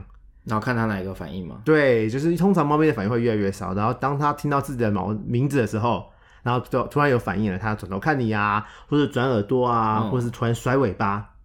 [0.42, 1.62] 然后看他哪一个反应嘛。
[1.64, 6.10] 对，就是通常猫咪的反应会越来越少，然后当它听到自己的毛名字的时候，
[6.42, 11.36] 然后就突然有反应了，它转头看你啊，或者转耳朵啊，或者是突然甩尾巴，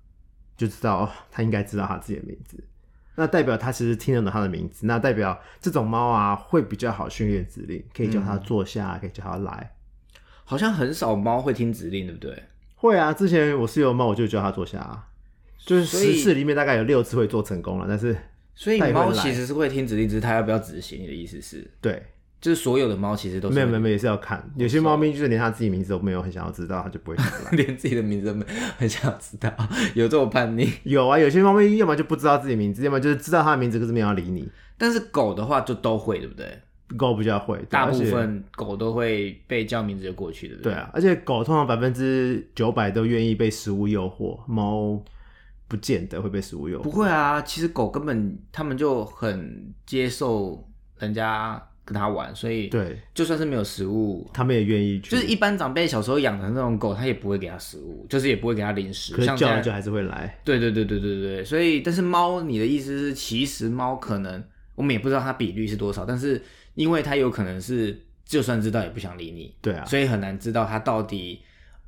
[0.58, 2.64] 就知道他应该知道他自己的名字。
[3.22, 9.74] 那代表它其实听得懂它的名字，那代表这种猫啊会比较好训练指令，可以叫它坐下，可以叫它来。
[10.44, 12.44] 好像很少猫会听指令，对不对？
[12.76, 14.80] 会啊，之前我室友猫我就叫它坐下。
[14.80, 15.08] 啊
[15.64, 18.18] 就是十次里面大概有六次会做成功了，但是
[18.56, 21.00] 所以猫其实是会听指令，只是它要不要执行。
[21.04, 21.70] 你的意思是？
[21.80, 22.04] 对，
[22.42, 27.18] 就是所有的猫其实都没有没有也是要看，有些猫咪就是连它自己名字都没有很想要知道，它就不会
[27.56, 28.44] 连自己的名字都没
[28.78, 29.54] 很想要知道，
[29.94, 30.68] 有这种叛逆？
[30.84, 34.50] 有啊，有些猫咪要么就不知道自己名字，要么就是知道它的名字可是没有理你。
[34.78, 36.60] 但是狗的话就都会，对不对？
[36.98, 40.56] 狗比较会，大部分狗都会被叫名字就过去的。
[40.58, 45.02] 对啊，而且狗通常百分之九百都愿意被食物诱惑，猫。
[45.68, 46.84] 不见得会被食物诱惑。
[46.84, 50.68] 不会啊，其实狗根本他们就很接受
[51.00, 55.00] 人家跟它玩，所以对，就算是没有食物，他们也愿意。
[55.00, 59.14] 就是一般长辈小时候养的那种狗，他也不会给它食物，就是也不会给它零食。
[59.14, 60.40] 可是叫就还是会来。
[60.44, 64.44] 对对对对对对，所以但是猫，你的意思是，其实猫可能
[64.76, 66.42] 我们也不知道它比率是多少，但是
[66.76, 71.42] 因为它有可能是就算知道也不想理你，对啊，所以很难知道它到底。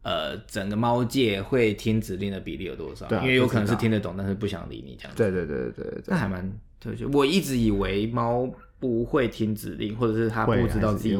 [0.06, 3.06] 呃，整个猫界会听指令的比例有多少？
[3.08, 5.14] 对，因为有可能是听得懂，但是不想理你这样。
[5.16, 6.46] 对对对对对，那还蛮
[6.78, 7.06] 特别。
[7.06, 8.46] 我一直以为猫
[8.84, 11.18] 不会听指令，或者是他不知道自己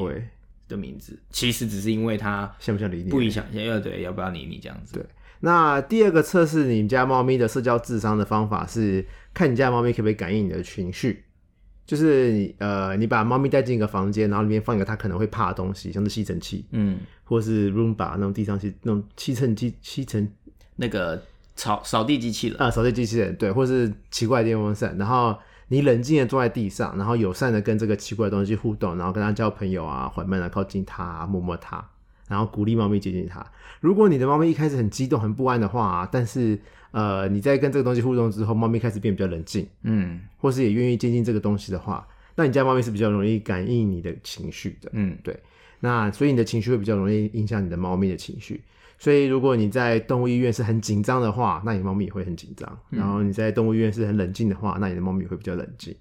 [0.68, 4.96] 的名字，其实只是因为他想不想理你，不影响，要对要不要理你这样子。
[4.96, 5.06] 对。
[5.40, 11.24] 那第二个测试你家猫咪的社交智商的方法是看你家猫咪可不可以感应你的情绪。
[11.86, 20.30] 就是你呃，你把猫咪带进一个房间，然后里面放一个它可能会怕的东西，像是吸尘器，嗯，或是 Roomba 那种地上吸那种吸尘机、吸尘
[20.76, 21.22] 那个
[21.56, 24.98] 扫扫地机器人啊，扫地机器人对，或是奇怪的电风扇。
[24.98, 25.38] 然后
[25.74, 31.84] 你冷静的坐在地上，然后友善的跟这个奇怪的东西互动，然后跟它交朋友啊，缓慢的靠近它，摸摸它，
[32.28, 33.44] 然后鼓励猫咪接近它。
[33.82, 36.60] 如果你的猫咪一开始很激动、很不安的话，但是
[36.92, 45.36] 呃，你在跟这个东西互动之后，猫咪开始变比较冷静，嗯，或是也愿意接近这个东西的话，那你家猫咪是比较容易感应你的情绪的，嗯，对。
[45.80, 48.62] 那所以你的情绪会比较容易影响你的猫咪的情绪。
[49.04, 52.80] 所以如果你在动物医院是很紧张的话，那你猫咪也会很紧张。
[52.90, 55.94] 然后你在动物医院是很冷静的话，那你的猫咪会比较冷静。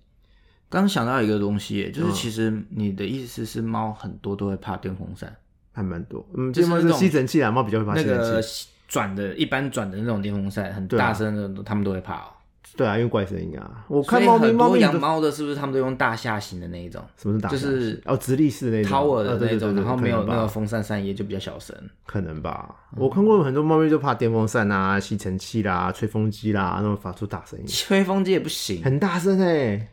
[0.69, 5.35] 刚想到一个东西，就是其实你的意思是猫很多都会怕电风扇，
[5.73, 8.69] 还蛮多，嗯，就是吸尘器啊，猫比较会怕吸尘器。
[8.87, 12.29] 转的一般转的那种电风扇很大声的，他们都会怕哦。
[12.77, 13.85] 对啊，因为怪声音啊。
[13.89, 17.05] 我看猫咪，猫咪养猫的是不是他们都用大下型的那一种？
[17.17, 17.49] 什么是大？
[17.51, 21.77] 就是哦，直立式那种，tower 的那种，然后没有那个风扇扇叶就比较小声。
[22.07, 22.75] 可能吧。
[22.97, 27.65] 我看过很多猫咪就怕电风扇啊、吸尘器啦、吹风机啦，那种发出大声音。
[27.69, 29.89] 吹风机也不行，很大声哎。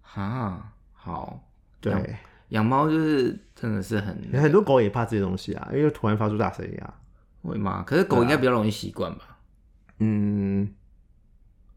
[0.00, 1.38] 哈，好。
[1.80, 1.92] 对，
[2.48, 6.94] 养猫就是真的是很很多狗也怕这些东西啊，因为突然发出大声音啊。
[7.42, 7.82] 会吗？
[7.84, 9.36] 可是狗应该比较容易习惯吧？
[9.98, 10.72] 嗯，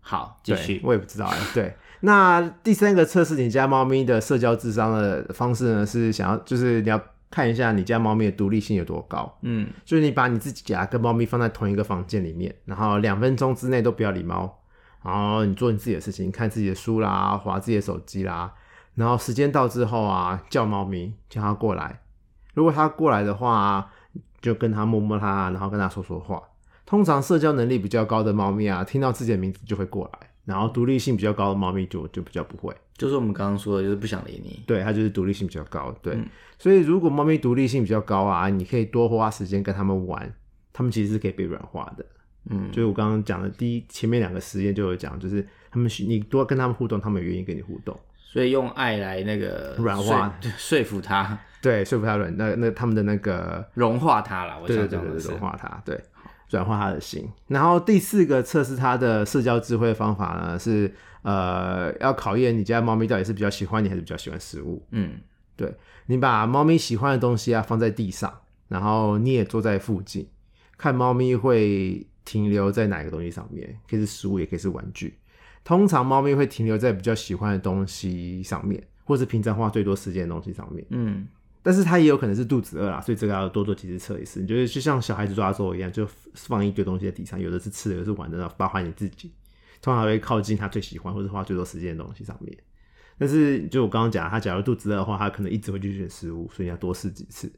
[0.07, 0.79] 好，继续。
[0.83, 1.37] 我也不知道哎。
[1.51, 5.83] 对，那第三个测试你家猫咪的社交智商的方式呢？
[5.83, 9.35] 是想要就是你要看一下你家猫咪的独立性有多高。
[9.41, 14.61] 嗯，就是你把你自己家跟猫咪放在同一个房间里面，然后两分钟之内都不要理猫，
[15.03, 18.53] 然后你做你自己的事情，看自己的书啦，划自己的手机啦，
[18.93, 22.01] 然后时间到之后啊，叫猫咪叫它过来。
[22.53, 23.89] 如果它过来的话。
[24.41, 26.39] 就跟它摸摸它，然后跟它说说话。
[26.85, 30.29] 通常社交能力比较高的猫咪啊，听到自己的名字就会过来。
[30.45, 32.71] 然后独立性比较高的猫咪就就比较不会。
[32.95, 34.61] 就是我们刚刚说的，就是不想理你。
[34.67, 35.91] 对，它就是独立性比较高。
[36.03, 36.15] 对，
[36.59, 40.31] 所以如果猫咪独立性比较高啊，你可以多花时间跟他们玩，
[40.71, 42.05] 他们其实是可以被软化的。
[42.51, 47.99] 嗯，就是我刚刚讲的第一前面两个实验就有讲，就是他们你多跟他们互动，他们愿意跟你互动。
[48.15, 54.61] 所以用爱来那个软化说说服它，对，说服它软，那那他们的那个融化它了。
[54.61, 55.99] 我对想讲的是融化它，对，
[56.55, 57.29] 软化他的心。
[57.47, 60.91] 然后第四个测试它的社交智慧的方法呢，是
[61.21, 64.83] 呃，要考验你家猫咪到底是比较喜欢你还是比较喜欢食物。
[64.91, 65.19] 嗯
[65.55, 65.73] 对
[66.07, 68.33] 你把猫咪喜欢的东西啊放在地上，
[68.67, 70.27] 然后你也坐在附近，
[70.77, 75.17] 看猫咪会停留在哪个东西上面，可以是食物，也可以是玩具。
[75.63, 80.85] 通常猫咪会停留在比较喜欢的东西上面，或是平常花最多时间的东西上面。
[80.89, 81.25] 嗯
[81.65, 84.39] 但是它也有可能是肚子饿啦，所以这个要多做几次测一次。
[84.39, 89.33] 你就是就像小孩子抓周一样，就放一堆东西在地上，有的是吃的，有的是玩的，然后包含你自己，
[89.81, 92.55] 通常会靠近他最喜欢或者花最多时间的东西上面。
[93.17, 97.51] 但是就我刚刚讲，它假如肚子饿的话，它可能一直会去选食物，所以你要多试几次。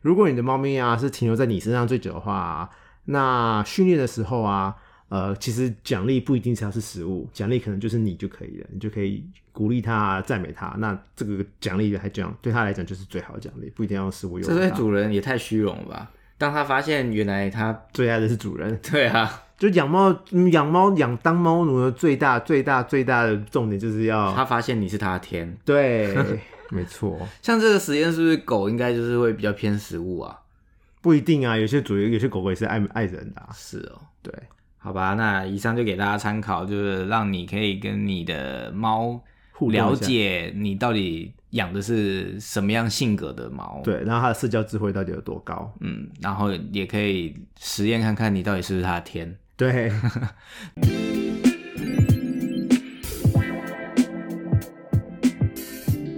[0.00, 2.68] 如果你的猫咪啊是停留在你身上最久的话、
[3.04, 4.74] 那训练的时候啊，
[5.12, 9.22] 呃，其实奖励不一定是要是食物，奖励可能就是你就可以了，你就可以
[9.52, 10.74] 鼓励他、赞美他。
[10.78, 14.70] 那这个奖励还讲对他来讲就是最好的奖励，不一定要食物有这对。
[14.70, 16.10] 主人也太虚荣了吧？
[16.38, 25.54] 当他发现原来他最爱的是主人， 对啊，就养猫、嗯养猫、养当猫奴的最大、最大、最大的重点就是要他发现你是他的天。
[25.62, 26.16] 对，
[26.72, 30.40] 没错，像这个实验是不是狗应该就是会比较偏食物啊？
[31.02, 34.32] 不一定啊，有些主人、有些狗狗也是爱爱人的、啊，是哦，对。
[34.84, 39.22] 好吧，那以上就给大家参考，就是让你可以跟你的猫
[39.70, 45.72] 了解你到底养的是什么样性格的猫。，对，然后它的社交智慧到底有多高？
[45.80, 49.38] 嗯，然后也可以实验看看你到底是不是它的天。
[49.56, 49.88] 对，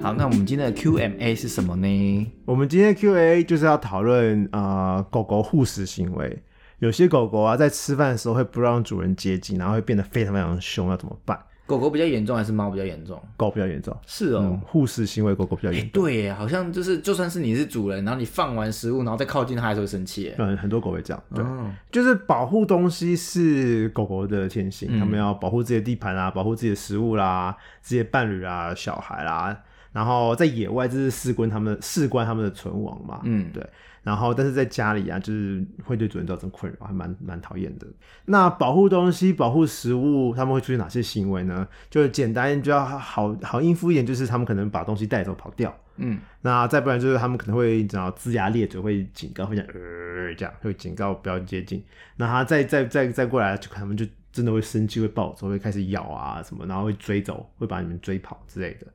[0.00, 2.33] 好，那我们今天的 Q&A 是什么呢？
[2.46, 6.42] 我们今天的 Q&A 就是要讨论呃狗狗护食行为。
[6.85, 11.38] 有些狗狗啊，在吃饭的时候会不让主人接近，然后会变得非常非常凶，要怎么办？
[11.64, 13.18] 狗狗比较严重还是猫比较严重？
[13.38, 20.31] 狗比较严重，是哦，护食行为狗狗比较严重，对耶，好像就是就算是你是主人，然后你放完食物，然后再靠近它，还是会生气。
[20.37, 21.42] 嗯，很多狗会这样，对。
[21.42, 29.59] 嗯就是保护东西是狗狗的天性，嗯它们要保护自己的地盘啊，保护自己的食物啦，自己的伴侣啊、小孩啦。
[29.92, 33.20] 然后在野外，这是事关他们事关他们的存亡嘛。
[33.25, 33.64] 嗯，对。
[34.05, 37.87] 然后，但是在家里啊，就是会对主人造成困扰，还蛮蛮讨厌的。
[38.27, 41.67] 那保护东西、保护食物，他们会出现哪些行为呢？
[41.90, 45.75] 就是简单，就要好好应付一点，就是他们可能把东西带走跑掉。
[45.97, 51.83] 嗯，那再不然就是他们可能会讲龇牙咧嘴，会警告，会讲呃这样，会警告不要接近。
[52.17, 58.87] 那他再再再再过来，就可能他们就真的会生气，会暴走，会开始咬啊什么，然后会追走，会把你们追跑之类的。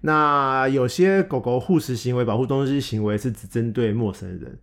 [0.00, 4.58] 那有些狗狗护食行为、保护东西行为是只针对陌生人，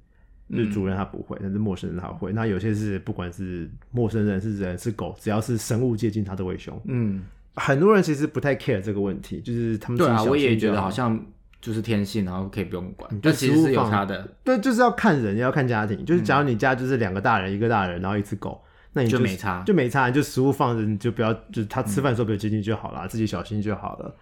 [0.50, 2.32] 就是主人他不会，但是陌生人他会。
[2.32, 6.80] 那有些是不管是陌生人是人是狗，只要是生物接近它都会凶。
[6.86, 7.24] 嗯，
[7.56, 11.19] 很多人其实不太 care 这个问题，就是他们对啊，我也觉得好像
[11.60, 16.06] 就是天性，然后可以不用管，就但其实是有差的，对，就是要看人，要看家庭。
[16.06, 18.62] 就是假如你家就是两个大人，一个大人，然后一只狗，
[18.93, 24.15] 那你就没差就没差，你就食物放着，你就不要，就是他吃饭的时候不要接近就好了，自己小心就好了，就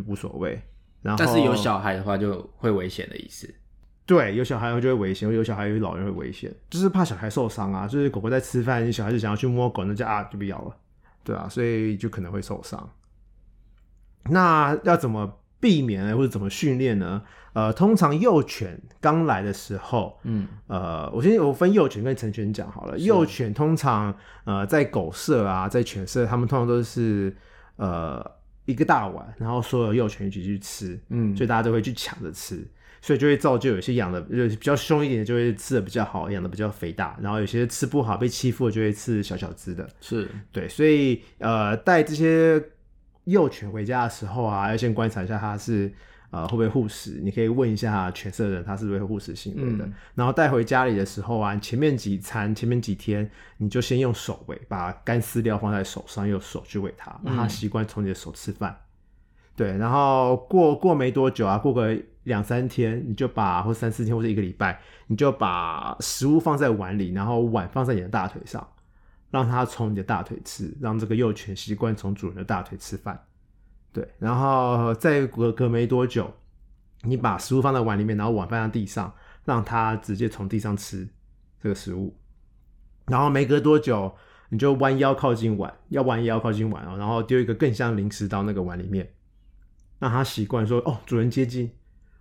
[0.00, 0.60] 无所谓。
[1.02, 3.52] 然后，但是有小孩的话就会危险的意思。
[4.04, 7.86] 对有小孩就会危险，有小孩有老人会危险，就是怕小孩受伤啊。
[7.86, 10.76] 就是狗狗在吃饭，小孩子想要去摸狗，那就啊就被咬了，
[11.22, 12.90] 对啊，所以就可能会受伤。
[14.24, 16.16] 那要怎么避免呢？
[16.16, 17.22] 或者怎么训练呢？
[17.52, 22.98] 呃，通常幼犬刚来的时候，嗯呃，我先我分幼犬跟成犬讲好了。
[22.98, 27.36] 幼犬通常呃在狗舍啊，在犬舍，他们通常都是
[27.76, 28.24] 呃
[28.64, 32.64] 一个大碗，然后所有幼犬一起去吃，嗯所以大家都会去抢着吃，
[33.00, 39.88] 所以就会造就有些养的就是比较凶一点的就会吃的比较好，养的比较肥大，然后有些吃不好被欺负就会吃小小只的。
[40.00, 42.62] 是，对，所以呃，带这些
[43.24, 45.92] 幼犬回家的时候啊，要先观察一下它是
[46.32, 49.86] 呃会不会护食，你可以问一下犬舍的人他是不是会护食行为的。
[49.86, 58.76] 嗯然后带回家里的时候啊，前面几餐、前面几天，你就先用手喂，把干饲料放在手上，用手去喂它，让它习惯从你的手吃饭。
[59.54, 68.66] 对，然后过过没多久啊，过个两三天，你就把或三四天或者一个礼拜，你就把食物放在碗里，然后碗放在你的大腿上，
[69.30, 73.22] 让它从你的大腿吃，让这个幼犬习惯从主人的大腿吃饭。
[73.92, 76.32] 对，然后再隔隔没多久，
[77.02, 79.12] 你把食物放在碗里面，然后碗放在地上，
[79.44, 81.06] 让它直接从地上吃
[81.60, 82.16] 这个食物。
[83.06, 84.14] 然后没隔多久，
[84.48, 89.12] 你就弯腰靠近碗，要弯腰靠近碗哦，然后丢一个更香的零食到那个碗里面，
[89.98, 91.70] 让它习惯说哦，主人接近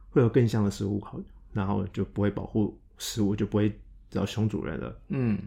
[0.09, 1.19] 会有更香的食物靠，
[1.53, 4.99] 然后就不会保护食物，就不会找凶主人了。
[5.09, 5.37] 嗯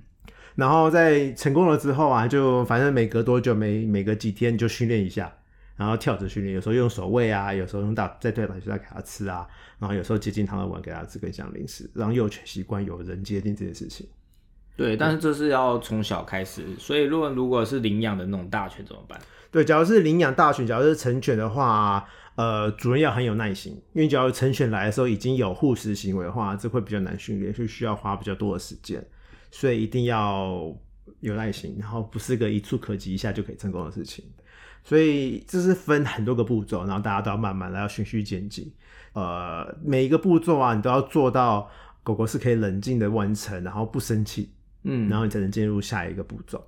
[0.55, 5.31] 然后在成功了之后啊，就反正每隔多久，每每隔几天就训练一下，
[5.77, 9.47] 然后跳着训练，有时候用手喂啊，有时候用大在对打球赛给它吃啊，
[9.79, 14.07] 然后有时候接近它的碗给它吃更像零食，让幼犬习惯有人接近这件事情。
[14.77, 19.21] 对，但是这是要从小开始，所以如果如果是领养的那种大犬怎么办？
[19.51, 22.05] 对，假如是领养大犬，假如是成犬的话，
[22.35, 29.05] 呃，主人要很有耐心，因为假如成犬来的时候已经有护食行为的话，这会比较难训练，就需要花比较多的时间，
[29.53, 30.77] 所以一定要
[31.21, 34.25] 有耐心，然后不是个一触可及一下就可以成功的事情。
[34.85, 38.71] 所以这是分很多个步骤，然后大家都要慢慢的要循序渐进。
[39.15, 41.71] 呃，每一个步骤啊，你都要做到
[42.03, 46.63] 狗狗是可以冷静的完成，然后不生气，嗯，然后你才能进入下一个步骤。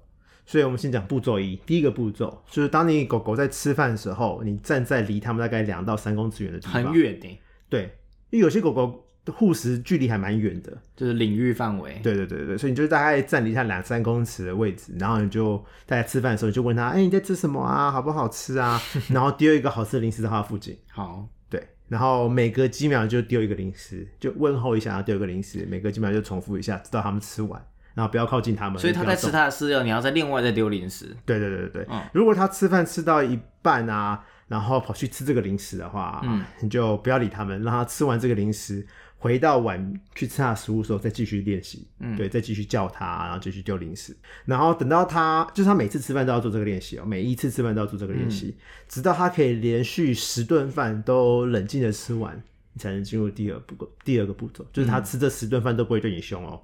[0.46, 7.38] 所以我们先讲步骤一，第一个步骤就是当你狗狗在吃饭的时候，你站在离它们大概两到三公尺远的地方，很远呢，
[7.68, 7.82] 对，
[8.30, 11.98] 因为有些狗狗护食距离还蛮远的，就是领域范围。
[12.02, 17.90] 对对对对，所以你就大概站离他两三公尺的位置，然后你就大家吃饭的时候你就问他，哎、你在吃什么啊？
[17.90, 18.80] 好不好吃啊？
[19.10, 27.60] 然后丢一个好吃的零食在他附近，好，对，然后每隔几秒就丢一个零食，就问候一下，然后丢一个零食，每隔几秒就重复一下，直到他们吃完，
[27.94, 28.78] 然后不要靠近他们。
[28.78, 31.16] 所以他在吃他的饲料，你要再另外再丢零食。
[31.24, 38.86] 对对对对对，嗯如果他吃饭吃到一半啊，然后跑去吃这个零食的话，嗯你就不要理他们，让他吃完这个零食，
[39.18, 42.16] 回到碗去吃他的食物的时候再继续练习，嗯。
[42.16, 48.62] 对，再继续叫他，然后继续丢零食，然后等到他就是他每次吃饭都要做这个练习哦，每一次吃饭都要做这个练习，嗯。
[48.88, 52.42] 直到他可以连续十顿饭都冷静的吃完，
[52.72, 56.60] 你才能进入第二步第二个步骤，就是他吃这十顿饭都不会对你凶哦。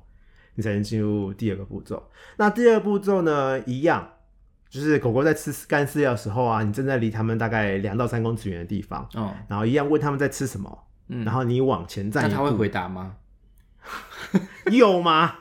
[0.55, 2.11] 你才能进入第二个步骤。
[2.37, 4.07] 那第二步骤呢，一样，
[4.69, 13.13] 就是狗狗在吃干饲料的时候啊，你正在离它们大概两到三公尺远的地方，哦，然后一样问它们在吃什么，嗯，然后你往前站他会回答吗？
[14.71, 15.35] 有吗？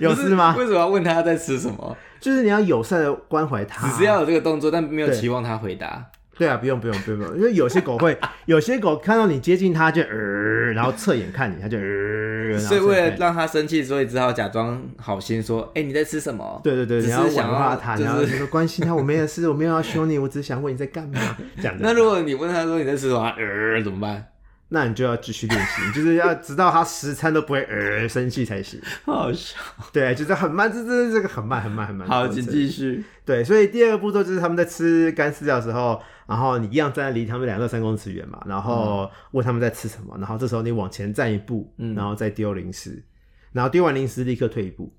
[0.00, 0.54] 有是事吗？
[0.56, 1.96] 为什么要问他在吃什么？
[2.20, 6.06] 就是你要友善的关怀他，只是要有这个动作，但没有对期望他回答。
[6.38, 18.38] 对啊，不用不用不用不用，因为有些狗会， 有些狗看到你接近它就呃，然后侧眼看你，它就呃，然后所以为了侧眼看让他生气，所以只好假装好心说：“哎、你在吃什么？”对对对，只你要是想要玩化它，就然后是。
[18.38, 21.20] 说关心它，我没有事，我没有要凶你，我只是想问你在干嘛，
[21.56, 21.80] 这样的。
[21.84, 24.26] 那如果你问他说你在吃什么，呃，怎么办？
[24.74, 28.80] 那你就要继续练习，你就是要直到他十餐都不会呃生气才行。
[29.04, 29.58] 好笑。
[29.92, 32.08] 对，就是很慢，这这这个很慢很慢很慢。
[32.08, 33.04] 好，请继续。
[33.22, 43.04] 对，所以第二个步骤就是他们在吃干饲料的时候，然后你一样站在离他们两到三公尺远嘛，然后问他们在吃什么，然后这时候你往前站一步，嗯然后再丢零食，
[43.52, 44.90] 然后丢完零食立刻退一步。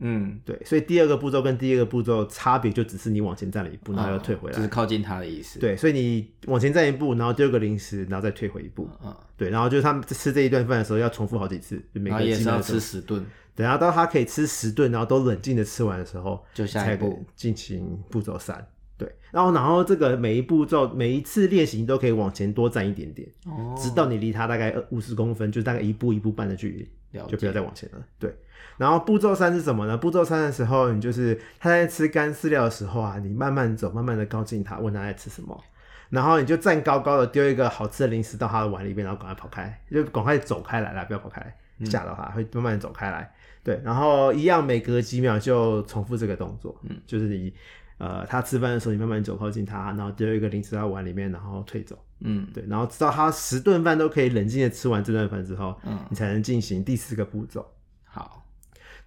[0.00, 4.54] 嗯，对，所以第二个步骤跟第一个步骤差别就只是你往前站了一步，然后又退回来。
[4.54, 8.88] 哦就是靠近他的意思。，对，所以你往前站一步，然后丢个零食，然后再退回一步。
[9.04, 13.24] 嗯，对，然后就是他们吃这一顿饭的时候要重复好几次，就每个也是要吃十顿，
[13.54, 17.24] 等到到他可以吃十顿，然后都冷静的吃完的时候，就下一步。
[17.34, 18.66] 进行步骤三。
[18.96, 26.70] 对，然后然后这个每一步骤每一次练习你都可以往前多站一点点，哦，直到你离他大概五十公分，就大概一步一步半的距
[27.12, 27.52] 离，就不要。
[27.52, 28.04] 再往前了。
[28.18, 28.34] 对，
[28.78, 29.98] 然后步骤三是什么呢？
[29.98, 35.60] 步骤三的时候，你就是他在吃干饲料的时候啊，你慢慢走，慢慢的靠近他，问他在吃什么。
[36.08, 41.54] 然后你就站高高的，丢一个好吃的零食到他的碗里面，然后赶快跑开，就赶快走开来啦，不要跑开，
[41.84, 43.30] 吓到他，会慢慢地走开来。
[43.62, 47.52] 对，然后一样每隔几秒就重复这个动作，嗯，就是你
[47.98, 51.98] 呃他吃饭的时候，你慢慢走靠近他，然后丢一个零食到碗里面，然后退走。
[52.20, 57.64] 嗯对，然后直到他十顿饭都可以冷静的吃完这顿饭之后，嗯，你才能进行第四个步骤。
[58.04, 58.44] 好，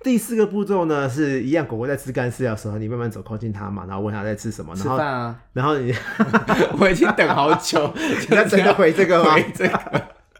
[0.04, 5.36] 第四个步骤呢，是一样，狗狗在吃干饲料的时候，你慢慢走靠近它嘛，然后问它在吃什么，然后饭啊！
[5.54, 5.94] 然后你
[6.80, 7.94] 我已经等好久，
[8.30, 9.34] 你要真的回这个吗？
[9.34, 9.80] 回这个。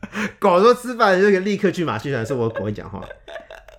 [0.40, 3.02] 狗说吃饭就立刻去马戏团，说我狗会讲话。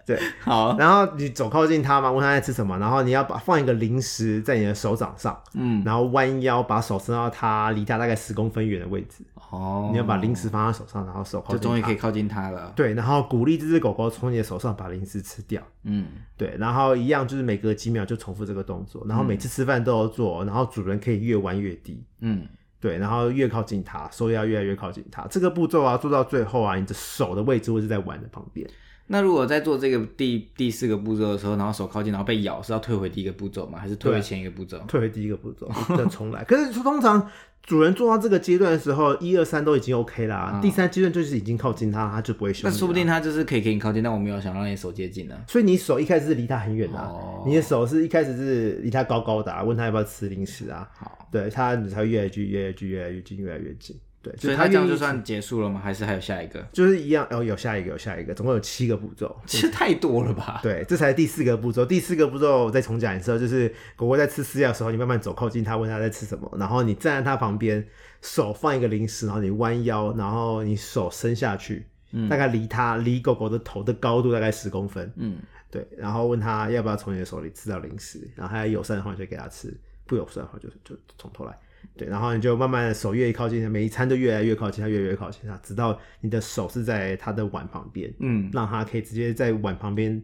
[0.05, 11.59] 对， 好，然后你走靠近它嘛，问它在吃什么，然后你要把放一个零食在你的手掌上，嗯，然后弯腰把手伸到它离它大概十公分远的位置，哦，你要把零食放在手上，然后手靠就。
[11.59, 12.73] 终于可以靠近它了。
[12.75, 15.63] 对，然后鼓励这只狗狗从你的手上把零食吃掉。
[15.85, 22.47] 嗯，对，然后一样就是每隔几秒就重复这个动作，然后每次吃饭都要做，然后主人可以越弯越低，嗯，
[22.81, 25.25] 对，然后越靠近它，手也要越来越靠近它。
[25.29, 28.69] 这个步骤啊，做到最后啊，你的手的位置会是在碗的旁边。
[29.09, 33.79] 那如果在做这个第第四个步骤的时候，然后手靠近，然后被咬，是要退回第一个步骤吗？
[33.79, 34.79] 还是退回前一个步骤？
[34.89, 36.43] 退回第一个步骤，再重来。
[36.45, 37.29] 可是通常
[37.63, 42.71] 主人做到这个阶段的时候，一二三都已经 OK 啦，第三阶段就是已经靠近它，它就不会凶。
[42.71, 45.37] 那说不定他就是可以给你靠近，但我没有想让你手接近呢。
[45.47, 53.97] 所以你手一开始是离它很远的啊、哦你的手是一开始是离它高高的、啊，问它要不要吃零食啊，好，对它你才会越来越越来越越来越近，越来越近。
[54.23, 55.81] 对，所以他这样就算结束了吗？
[55.83, 56.64] 还是还有下一个？
[56.73, 59.37] 就是一样，哦，有下一个，有下一个，总共有七个步骤。
[59.45, 60.61] 这太多了吧？
[60.62, 61.85] 对，这才是第四个步骤。
[61.85, 67.85] 第四个步骤我再重讲一次哦，就是狗狗在吃饲料的时候，你慢慢走靠近它，问它在吃什么，然后你站在它旁边，
[68.20, 71.85] 手放一个零食，然后你弯腰，然后你手伸下去，
[72.31, 81.59] 大概离它离狗狗的头的高度大概十公分，嗯，对，然后问它要不要从你的手里吃到零食，然后它友善的话你就给它吃，不友善的话就就从头来。
[81.97, 90.22] 对，然后你就慢慢的手越靠近，每一餐都越来越靠近它，越来越靠近它，直到你的手是在它的碗旁边，嗯，让它可以直接在碗旁边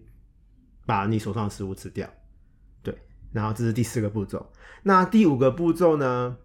[0.86, 2.08] 把你手上的食物吃掉。
[2.82, 2.96] 对，
[3.32, 4.50] 然后这是第四个步骤。
[4.82, 6.36] 那第五个步骤呢？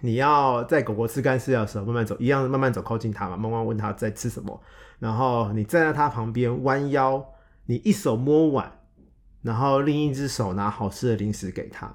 [0.00, 4.60] 你要在狗狗吃干饲料的时候，慢慢走，一样慢慢走靠近它嘛，慢慢问它在吃什么。
[4.98, 7.24] 然后你站在它旁边弯腰，
[7.64, 8.80] 你一手摸碗，
[9.40, 11.94] 然后另一只手拿好吃的零食给它。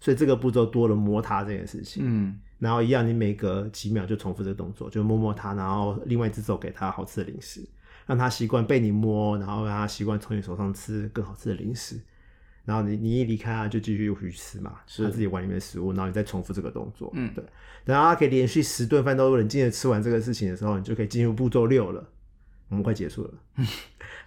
[0.00, 2.02] 所以这个步骤多了摸它这件事情。
[2.06, 7.60] 嗯，然后一样，你每隔几秒就重复这个动作，就摸摸它，然后另外一只手给它好吃的零食，
[8.06, 12.00] 让它习惯被你摸，然后让它习惯从你手上吃更好吃的零食。
[12.64, 17.10] 然后你你一离开它，就继续去吃嘛，是它自己碗里面的食物，然后你再重复这个动作。
[17.14, 17.44] 嗯对。
[17.84, 22.02] 然后它可以连续十顿饭都冷静的吃完这个事情的时候，你就可以进入步骤六了。
[22.68, 23.30] 我们快结束了，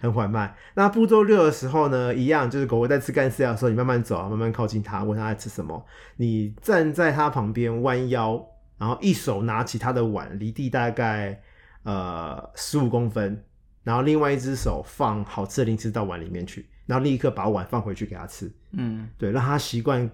[0.00, 0.54] 很缓慢。
[0.74, 5.84] 那步骤六的时候呢，一样就是狗狗在吃干饲料的时候，你慢慢走，慢慢靠近它，问它在吃什么。
[6.16, 8.42] 你站在它旁边弯腰，
[8.78, 11.42] 然后一手拿起它的碗，离地大概
[11.82, 13.44] 呃十五公分，
[13.82, 18.50] 然后另外一只手放好吃的零食到碗里面去，然后立刻把碗放回去给它吃。
[18.70, 20.08] 嗯，对，让它习惯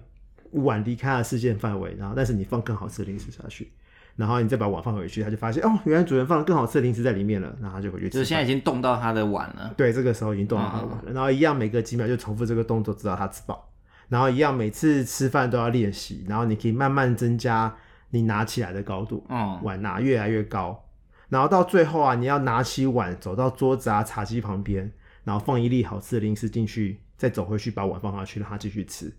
[0.51, 3.71] 碗离开它的视线范围，然后但是你放更好吃的零食下去。
[4.15, 8.13] 然后你再把碗放回去，他就发现哦，原来主人放了更好吃的零食在里面了，然后他就回去吃饭。
[8.13, 9.73] 就是现在已经冻到他的碗了。
[9.75, 13.71] 对，这个时候已经冻到他的碗了，然后一样每隔几秒就重复这个动作，直到他吃饱。
[14.07, 17.75] 然后一样每次吃饭都要练习，然后你可以慢慢增加
[18.11, 20.85] 你拿起来的高度，嗯，碗拿越来越高，
[21.27, 24.91] 然后到最后啊，你要拿起碗走到桌子啊、茶几旁边，
[25.23, 29.11] 然后放一粒好吃的零食进去，再走回去把碗放下去，让它继续吃。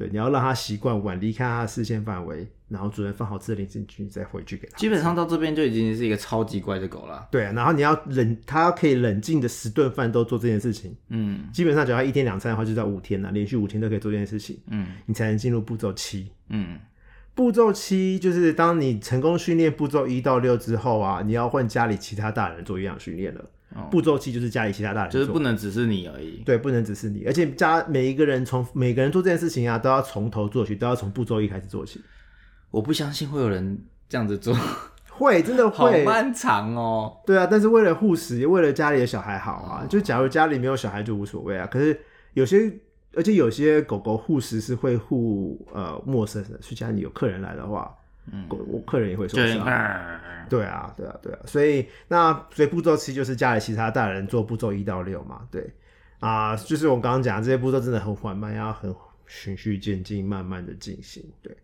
[0.00, 4.78] 对，你要让他习惯晚离开他的视线范围，然后主人放好吃的零食进去，再回去给他。
[4.78, 7.28] 基本上到这边就已经是一个超级乖的狗了。
[7.30, 10.96] 对，然后你要冷，它可以冷静的十顿饭都做这件事情。
[11.10, 16.30] 嗯基本上只要一天两餐的话，就到五天了，连续五天都可以做这件事情，嗯你才能进入步骤七。
[16.48, 16.78] 嗯，
[17.34, 23.44] 步骤七就是当你成功训练步骤一到六之后啊，你要换家里其他大人做营养训练了。
[23.74, 26.42] 哦步骤器就是家里其他大人做，就是不能只是你而已。
[26.44, 32.00] 对，不能只是你，而且家每一个人从每个人做这件事情啊，都要从头做起，都要从步骤一开始做起。
[32.70, 34.56] 我不相信会有人这样子做，
[35.10, 36.04] 会，真的好会。
[36.04, 37.16] 漫长哦。
[37.26, 39.86] 对啊，但是为了护食，也为了家里的小孩好啊。
[39.88, 41.66] 就假如家里没有小孩就无所谓啊。
[41.66, 42.00] 可是
[42.34, 42.72] 有些，
[43.14, 47.92] 而且有些狗狗护食是会护呃陌生的，去家里有客人来的话，
[48.48, 49.64] 狗我客人也会受就伤。
[50.48, 55.72] 对啊，对啊，对啊，所以那所以步骤七就是家里其他大人做步骤一到六嘛，对。
[56.18, 58.94] 啊，就是我刚刚讲这些步骤真的很缓慢，要很
[59.26, 61.56] 循序渐进，慢慢的进行，对。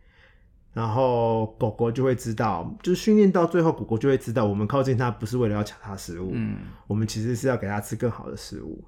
[0.73, 6.57] 然后狗狗就会知道，就是训练到最后，狗狗就会知道，我们靠近它不是为了要抢它食物，嗯。
[6.87, 8.83] 我们其实是要给它吃更好的食物，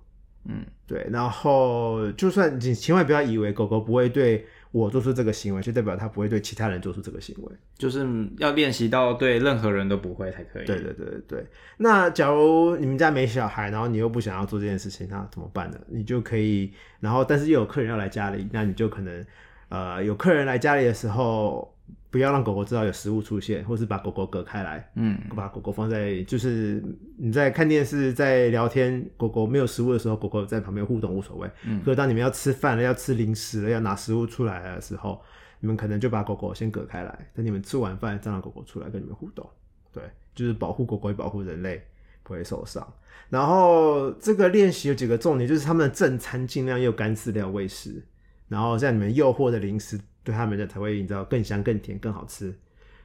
[0.48, 1.06] 嗯，对。
[1.10, 7.52] 然后就算你千万不要以为狗狗不会对我做出这个行为，就代表它不会对其他人做出这个行为。
[7.76, 8.06] 就是
[8.38, 10.66] 要练习到对任何人都不会才可以。
[10.66, 11.46] 对对对对对。
[11.76, 15.78] 那假如你们家没小孩，然后你又不想要做这件事情，那怎么办呢？
[15.86, 19.26] 你就可以，然后但是又有客人要来家里，那你就可能，
[19.68, 21.74] 呃，有客人来家里的时候，
[22.10, 26.82] 不要让狗狗知道有食物出现，或是把狗狗隔开来，嗯把狗狗放在，就是
[27.18, 31.50] 你在看电视、在聊天，狗狗没有食物的时候，狗狗在旁边互动无所谓。
[31.64, 35.20] 嗯可是当你们要吃饭了、要吃零食了、要拿食物出来的时候，
[35.60, 39.48] 你们可能就把狗狗先隔开来，等你们吃完饭再让狗狗出来跟你们互动。
[39.92, 40.02] 对，
[40.34, 41.82] 就是保护狗狗，也保护人类
[42.22, 42.86] 不会受伤。
[43.28, 48.02] 然后这个练习有几个重点，就是他们的正餐尽量用干饲料喂食，
[48.48, 52.54] 然后在你们诱惑的零食对他们的才会你知道更香、更甜、更好吃，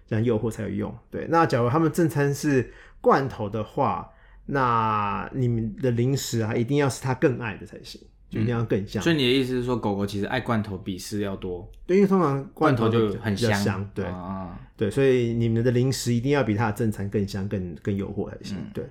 [0.06, 0.94] 这样诱惑才有用。
[1.10, 2.70] 对，那假如他们正餐是
[3.00, 4.10] 罐头的话，
[4.48, 9.02] 那你们的零食啊一定要是他更爱的才行，就一定要更香。
[9.02, 14.04] 所以你的意思是说，狗狗其实爱罐头比饲料多，对，因为通常罐头就很香，对。
[14.04, 18.58] 啊，对，所以你们的零食一定要比它的正餐更香、更更诱惑才行。
[18.58, 18.84] 嗯对，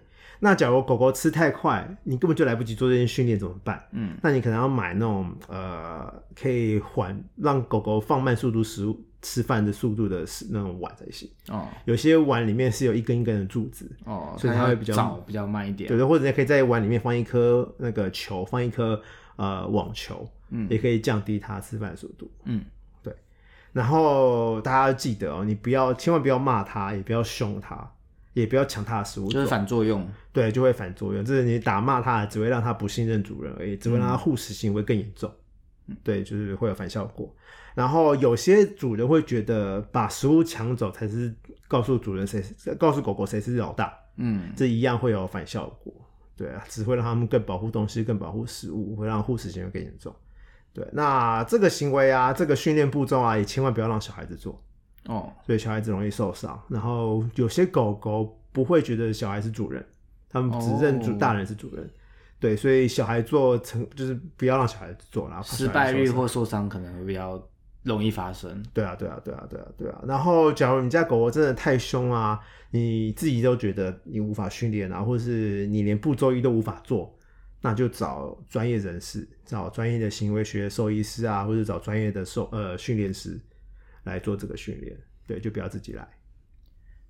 [0.44, 3.80] 那假如狗狗吃太快，你根本就来不及做这些训练，怎么办？
[3.92, 11.30] 嗯，那你可能要买那种呃，可以缓让狗狗放慢速度食物吃饭的速度的那种碗才行。
[11.48, 15.86] 哦有些碗里面是有一根一根的柱子，哦，所以它会比较早比较慢一点。
[15.86, 19.00] 对的，或者你可以在碗里面放一颗那个球，放一颗
[19.36, 22.28] 呃网球，嗯也可以降低它吃饭的速度。
[22.46, 22.64] 嗯，
[23.72, 27.88] 然后大家要记得哦，你不要千万不要骂它，也不要凶它，
[28.32, 30.06] 也不要抢它的食物，就是反作用。
[30.32, 31.24] 对，就会反作用。
[31.24, 35.30] 就是你打骂它，只会让它不信任主人而已，只会让它护食行为更严重。
[36.02, 37.34] 对，就是会有反效果。
[37.74, 41.34] 然后有些主人会觉得把食物抢走才是
[41.68, 45.92] 告诉主人谁是，告诉狗狗谁是老大，嗯，这一样会有反效果。
[46.34, 50.14] 对啊，只会让他们更保护东西，更保护食物，会让护食行为更严重。
[50.72, 54.62] 对，那这个行为啊，这个训练步骤啊，也千万不要让小孩子做，
[55.06, 56.60] 哦，所以小孩子容易受伤。
[56.68, 59.84] 然后有些狗狗不会觉得小孩是主人，
[60.28, 61.88] 他们只认主哦大人是主人。
[62.38, 67.40] 对，所以小孩做成就是不要让小孩子做，然后怕失败率或受伤可能会比较
[67.84, 68.60] 容易发生。
[68.74, 70.02] 对啊，对啊，对啊，对啊，对啊。
[70.08, 72.40] 然后，假如你家狗狗真的太凶啊，
[72.70, 77.16] 你自己都觉得你无法训练啊，或是你连步骤一都无法做，
[77.60, 83.40] 那就找专业人士，找专业的行为学兽医师啊，或者找专业的兽呃训练师
[84.04, 84.96] 来做这个训练。
[85.26, 86.06] 对，就不要自己来。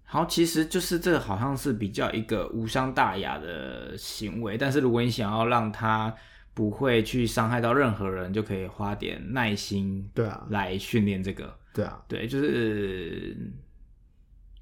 [0.04, 6.14] 好，其实就是这个好像是比较一个无伤大雅的行为，但是如果你想要让它
[6.52, 11.56] 不会去伤害到任何人，就可以花点耐心对啊，来训练这个。
[11.72, 13.34] 对啊，对，就是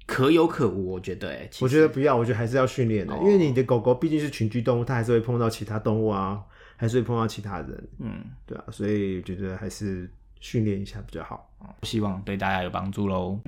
[0.05, 6.41] 可有可无，我觉得、我实觉得不要，我觉得还是要训练的，哦因为你的狗狗毕竟是群居动物，它还是会碰到其他动物啊，
[6.77, 10.09] 还是会碰到其他人，嗯，对啊，所以觉得还是
[10.41, 11.71] 训练一下比较好啊。
[11.83, 13.39] 希望对大家有帮助喽。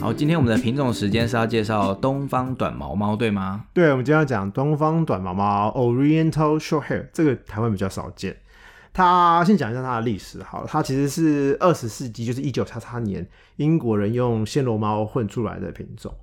[0.00, 3.64] 好，今天我们的品种时间是要介绍东方短毛猫，对吗？
[3.74, 8.36] 对，我们今天要讲东方短毛猫 （Oriental Shorthair），这个台湾比较少见。
[8.92, 16.14] 它先讲一下它的历史好了，它其实是二十世纪，就是一九叉叉年，英国人用暹罗猫混出来的品种。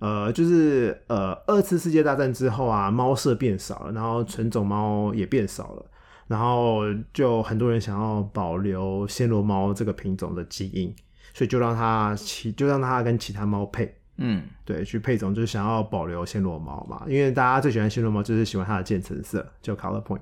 [0.00, 5.86] 呃，就是呃，二次世界大战之后啊，猫舍变少了，然后纯种猫也变少了，
[6.26, 6.80] 然后
[7.14, 10.92] 就很多人想要保留暹罗猫这个品种的基因，
[11.32, 13.94] 所以就让它其就让它跟其他猫配。
[14.22, 20.20] 嗯，对，去配种就是想要保留暹罗猫嘛，因为大家最喜欢暹罗猫就是喜欢它的渐层色，就 color point。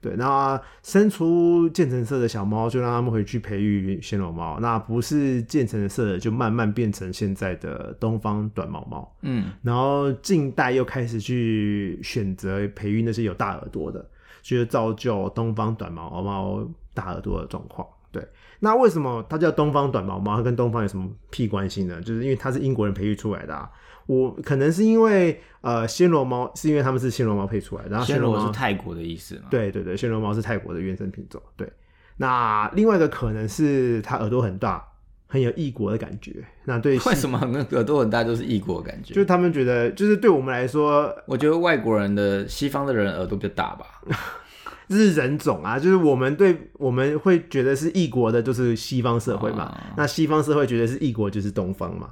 [0.00, 4.58] 对，那生出渐层色的小猫，就让他们回去培育暹罗猫。
[4.58, 9.16] 那不是渐层色的，就慢慢变成现在的东方短毛猫。
[9.20, 14.02] 嗯，然后近代又开始去选择培育那些有大耳朵的，
[14.40, 17.86] 就是造就东方短毛猫大耳朵的状况。
[18.10, 18.26] 对，
[18.58, 20.36] 那为什么它叫东方短毛猫？
[20.36, 22.00] 它跟东方有什么屁关系呢？
[22.00, 23.70] 就是因为它是英国人培育出来的、啊。
[24.10, 31.40] 我可能是因为呃暹罗猫是因为他们是暹罗猫配出来的，然后暹罗猫是泰国的意思嘛？，对对对，暹罗猫是泰国的原生品种。
[31.56, 31.70] 对，
[32.16, 34.84] 那另外一个可能是它耳朵很大，
[35.28, 36.44] 很有异国的感觉。
[36.64, 39.14] 那对西为什么那个耳朵很大就是异国的感觉？
[39.14, 43.86] 就是他们觉得，就是对我们来说，我觉得外国人的西方的人耳朵比较大吧。
[44.88, 49.66] 这是人种啊，就是我们对我们会觉得是异国的，就是西方社会嘛。
[49.66, 52.10] 哦那西方社会觉得是异国就是东方嘛，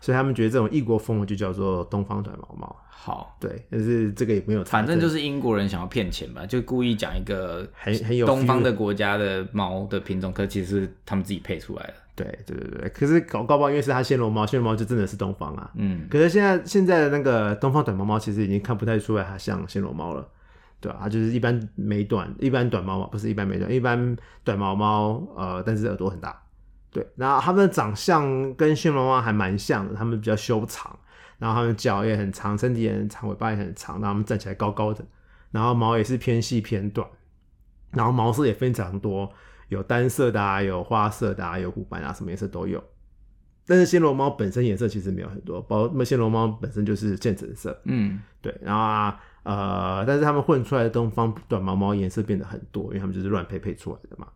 [0.00, 2.76] 所以他们觉得这种异国风就叫做东方短毛猫。
[2.88, 11.94] 好，对，但是这个也没有，反正就是英国人想要骗钱吧，就故意讲一个很很有东方的国家的猫的品种，可其实是他们自己配出来的。
[12.14, 12.88] 对对对对。
[12.90, 15.70] 可是搞搞不好，因为是它暹罗猫，暹罗猫就真的是东方啊。
[15.76, 20.28] 嗯，可是现在现在的那个东方短毛猫，其实已经看不太出来它像暹罗猫了，
[20.78, 26.38] 对吧、它就是一般美短，一般短毛猫不是一般美短，一般短毛猫，呃，但是耳朵很大。
[26.90, 30.98] 对，然后它们的长相跟暹罗猫还蛮像的，它们比较修长，
[31.38, 35.04] 然后它们脚也很长，身体也很长，尾巴也很长，然后它们站起来高高的，
[35.52, 37.08] 然后毛也是偏细偏短，
[37.92, 39.32] 然后毛色也非常多，
[39.68, 42.82] 有单色的啊，有花色的啊，有虎斑啊，什么颜色都有。
[43.66, 54.26] 但是暹罗猫本身颜色其实没有很多，包括暹罗猫本身就是渐层色，嗯，对，然后啊呃，但是它们混出来的东方短毛猫颜色变得很多，因为它们就是乱配配出来的嘛。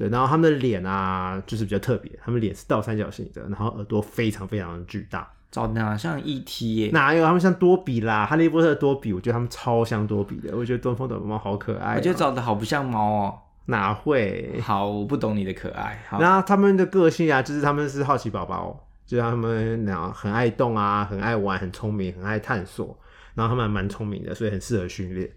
[0.00, 5.30] 对，然后他们的脸啊，就是比较特别，他们脸是倒三角形的，然后耳朵非常非常的巨大。
[5.50, 6.90] 长得像 ET 耶。
[6.90, 7.22] 哪有？
[7.22, 10.56] 他们像多比啦，哈利波特多比，我觉得他们超像多比的。
[10.56, 13.38] 我觉得东方短毛猫好可爱哦、我觉得长得好不像猫哦。
[13.66, 14.58] 哪会？
[14.62, 16.02] 好，我不懂你的可爱。
[16.08, 22.96] 好，然后他们的个性啊，就是他们是好奇宝宝，就是他们俩很爱动啊，很爱玩，很聪明，很爱探索。
[23.34, 25.28] 然后他们还蛮聪明的，所以很适合训练。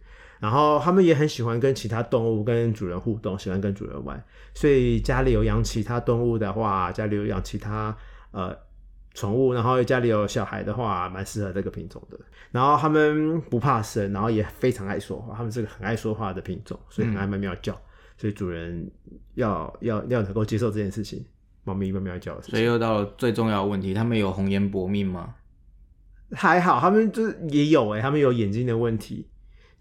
[0.43, 4.21] 然后他们也很喜欢跟其他动物、跟主人互动，喜欢跟主人玩。
[4.53, 7.95] 所以家里有养其他动物的话，家里有养其他
[8.31, 8.53] 呃
[9.13, 12.19] 宠物，然后家里有小孩的话，蛮适合这个品种的。
[12.51, 17.79] 然后他们不怕生，然后也非常爱说话，他们是个很爱说话的品种，所以很爱喵喵叫。
[18.17, 18.91] 所以主人
[19.35, 21.25] 要要要能够接受这件事情，
[21.63, 22.41] 猫咪喵喵叫。
[22.41, 25.35] 所以又到了最重要的问题，他们有红颜薄命吗？
[26.33, 29.29] 还好，他们就是也有哎、他们有眼睛的问题，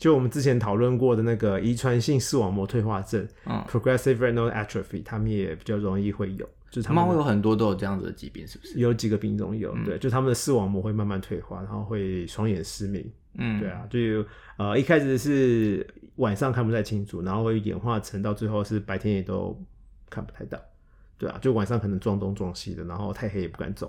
[0.02, 3.64] 就我们之前讨论过的那个遗传性视网膜退化症，嗯。
[3.68, 8.80] （progressive retinal atrophy），他们也比较容易会有，就是他们会有很多都有这样子的疾病，是不是？
[8.80, 9.84] 有几个品种有，嗯。
[9.84, 14.26] 对，就他们的视网膜会慢慢退化，然后会双眼失明，嗯，对啊，就
[14.56, 15.86] 呃一开始是
[16.16, 19.56] 晚上看不太清楚，然后会演化成到最后是白天也都
[20.10, 20.60] 看不太到，
[21.16, 23.88] 对啊，就晚上可能撞东撞西的，然后太黑也不敢走，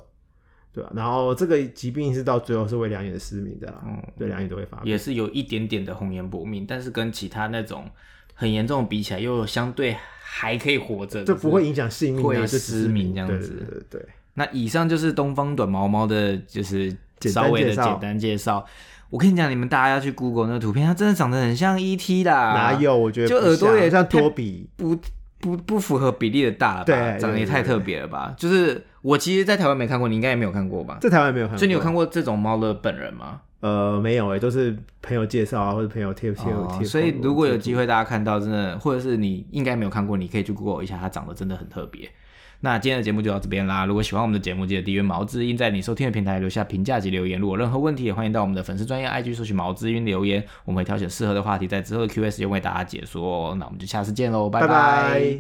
[0.74, 7.86] 对啊，然后这个疾病是到最后是会两眼失明的啦，嗯对，两眼都会发病，也是有一点点的红颜薄命，但是跟其他那种
[8.34, 14.10] 很严重的比起来，又相对还可以活着，这不会影响性命、啊，会失明这样对子对对对。
[14.34, 18.66] 那以上就是东方短毛猫的，就是稍微的简单介绍。
[19.12, 22.98] 我跟你讲，你们大家要去 Google 那个图片，它真的长得很像 ET 啦，哪有？
[22.98, 24.98] 我觉得就耳朵也像多比，不
[25.44, 26.86] 不不符合比例的大了吧？
[26.86, 28.34] 对长得也太特别了吧？
[28.38, 30.98] 就是我其实，在台湾没看过，你应该也没有看过吧？
[31.02, 33.42] 在台湾没有看过，所以你有看过这种猫的本人吗？
[33.60, 36.86] 呃，没有诶，都是朋友介绍啊，或者朋友贴贴哦贴。
[36.86, 42.10] 所以如果有机会，会大家看到，真的，或者是你应该没有看过，你可以去 Google 一下，它长得真的很特别。
[42.66, 43.86] 那今天的节目就到这边啦。
[43.86, 47.38] 如果喜欢我们的节目，记得订阅毛知音，在你收听的平台留下评价及留言。
[47.38, 53.54] 如果任何问题，也欢迎到我们的粉丝专业 IG 搜取毛知音留言，我们会挑选适合的话题，在之后的 Q&A 时间为大家解说。
[53.56, 55.40] 那我们就下次见喽，拜拜。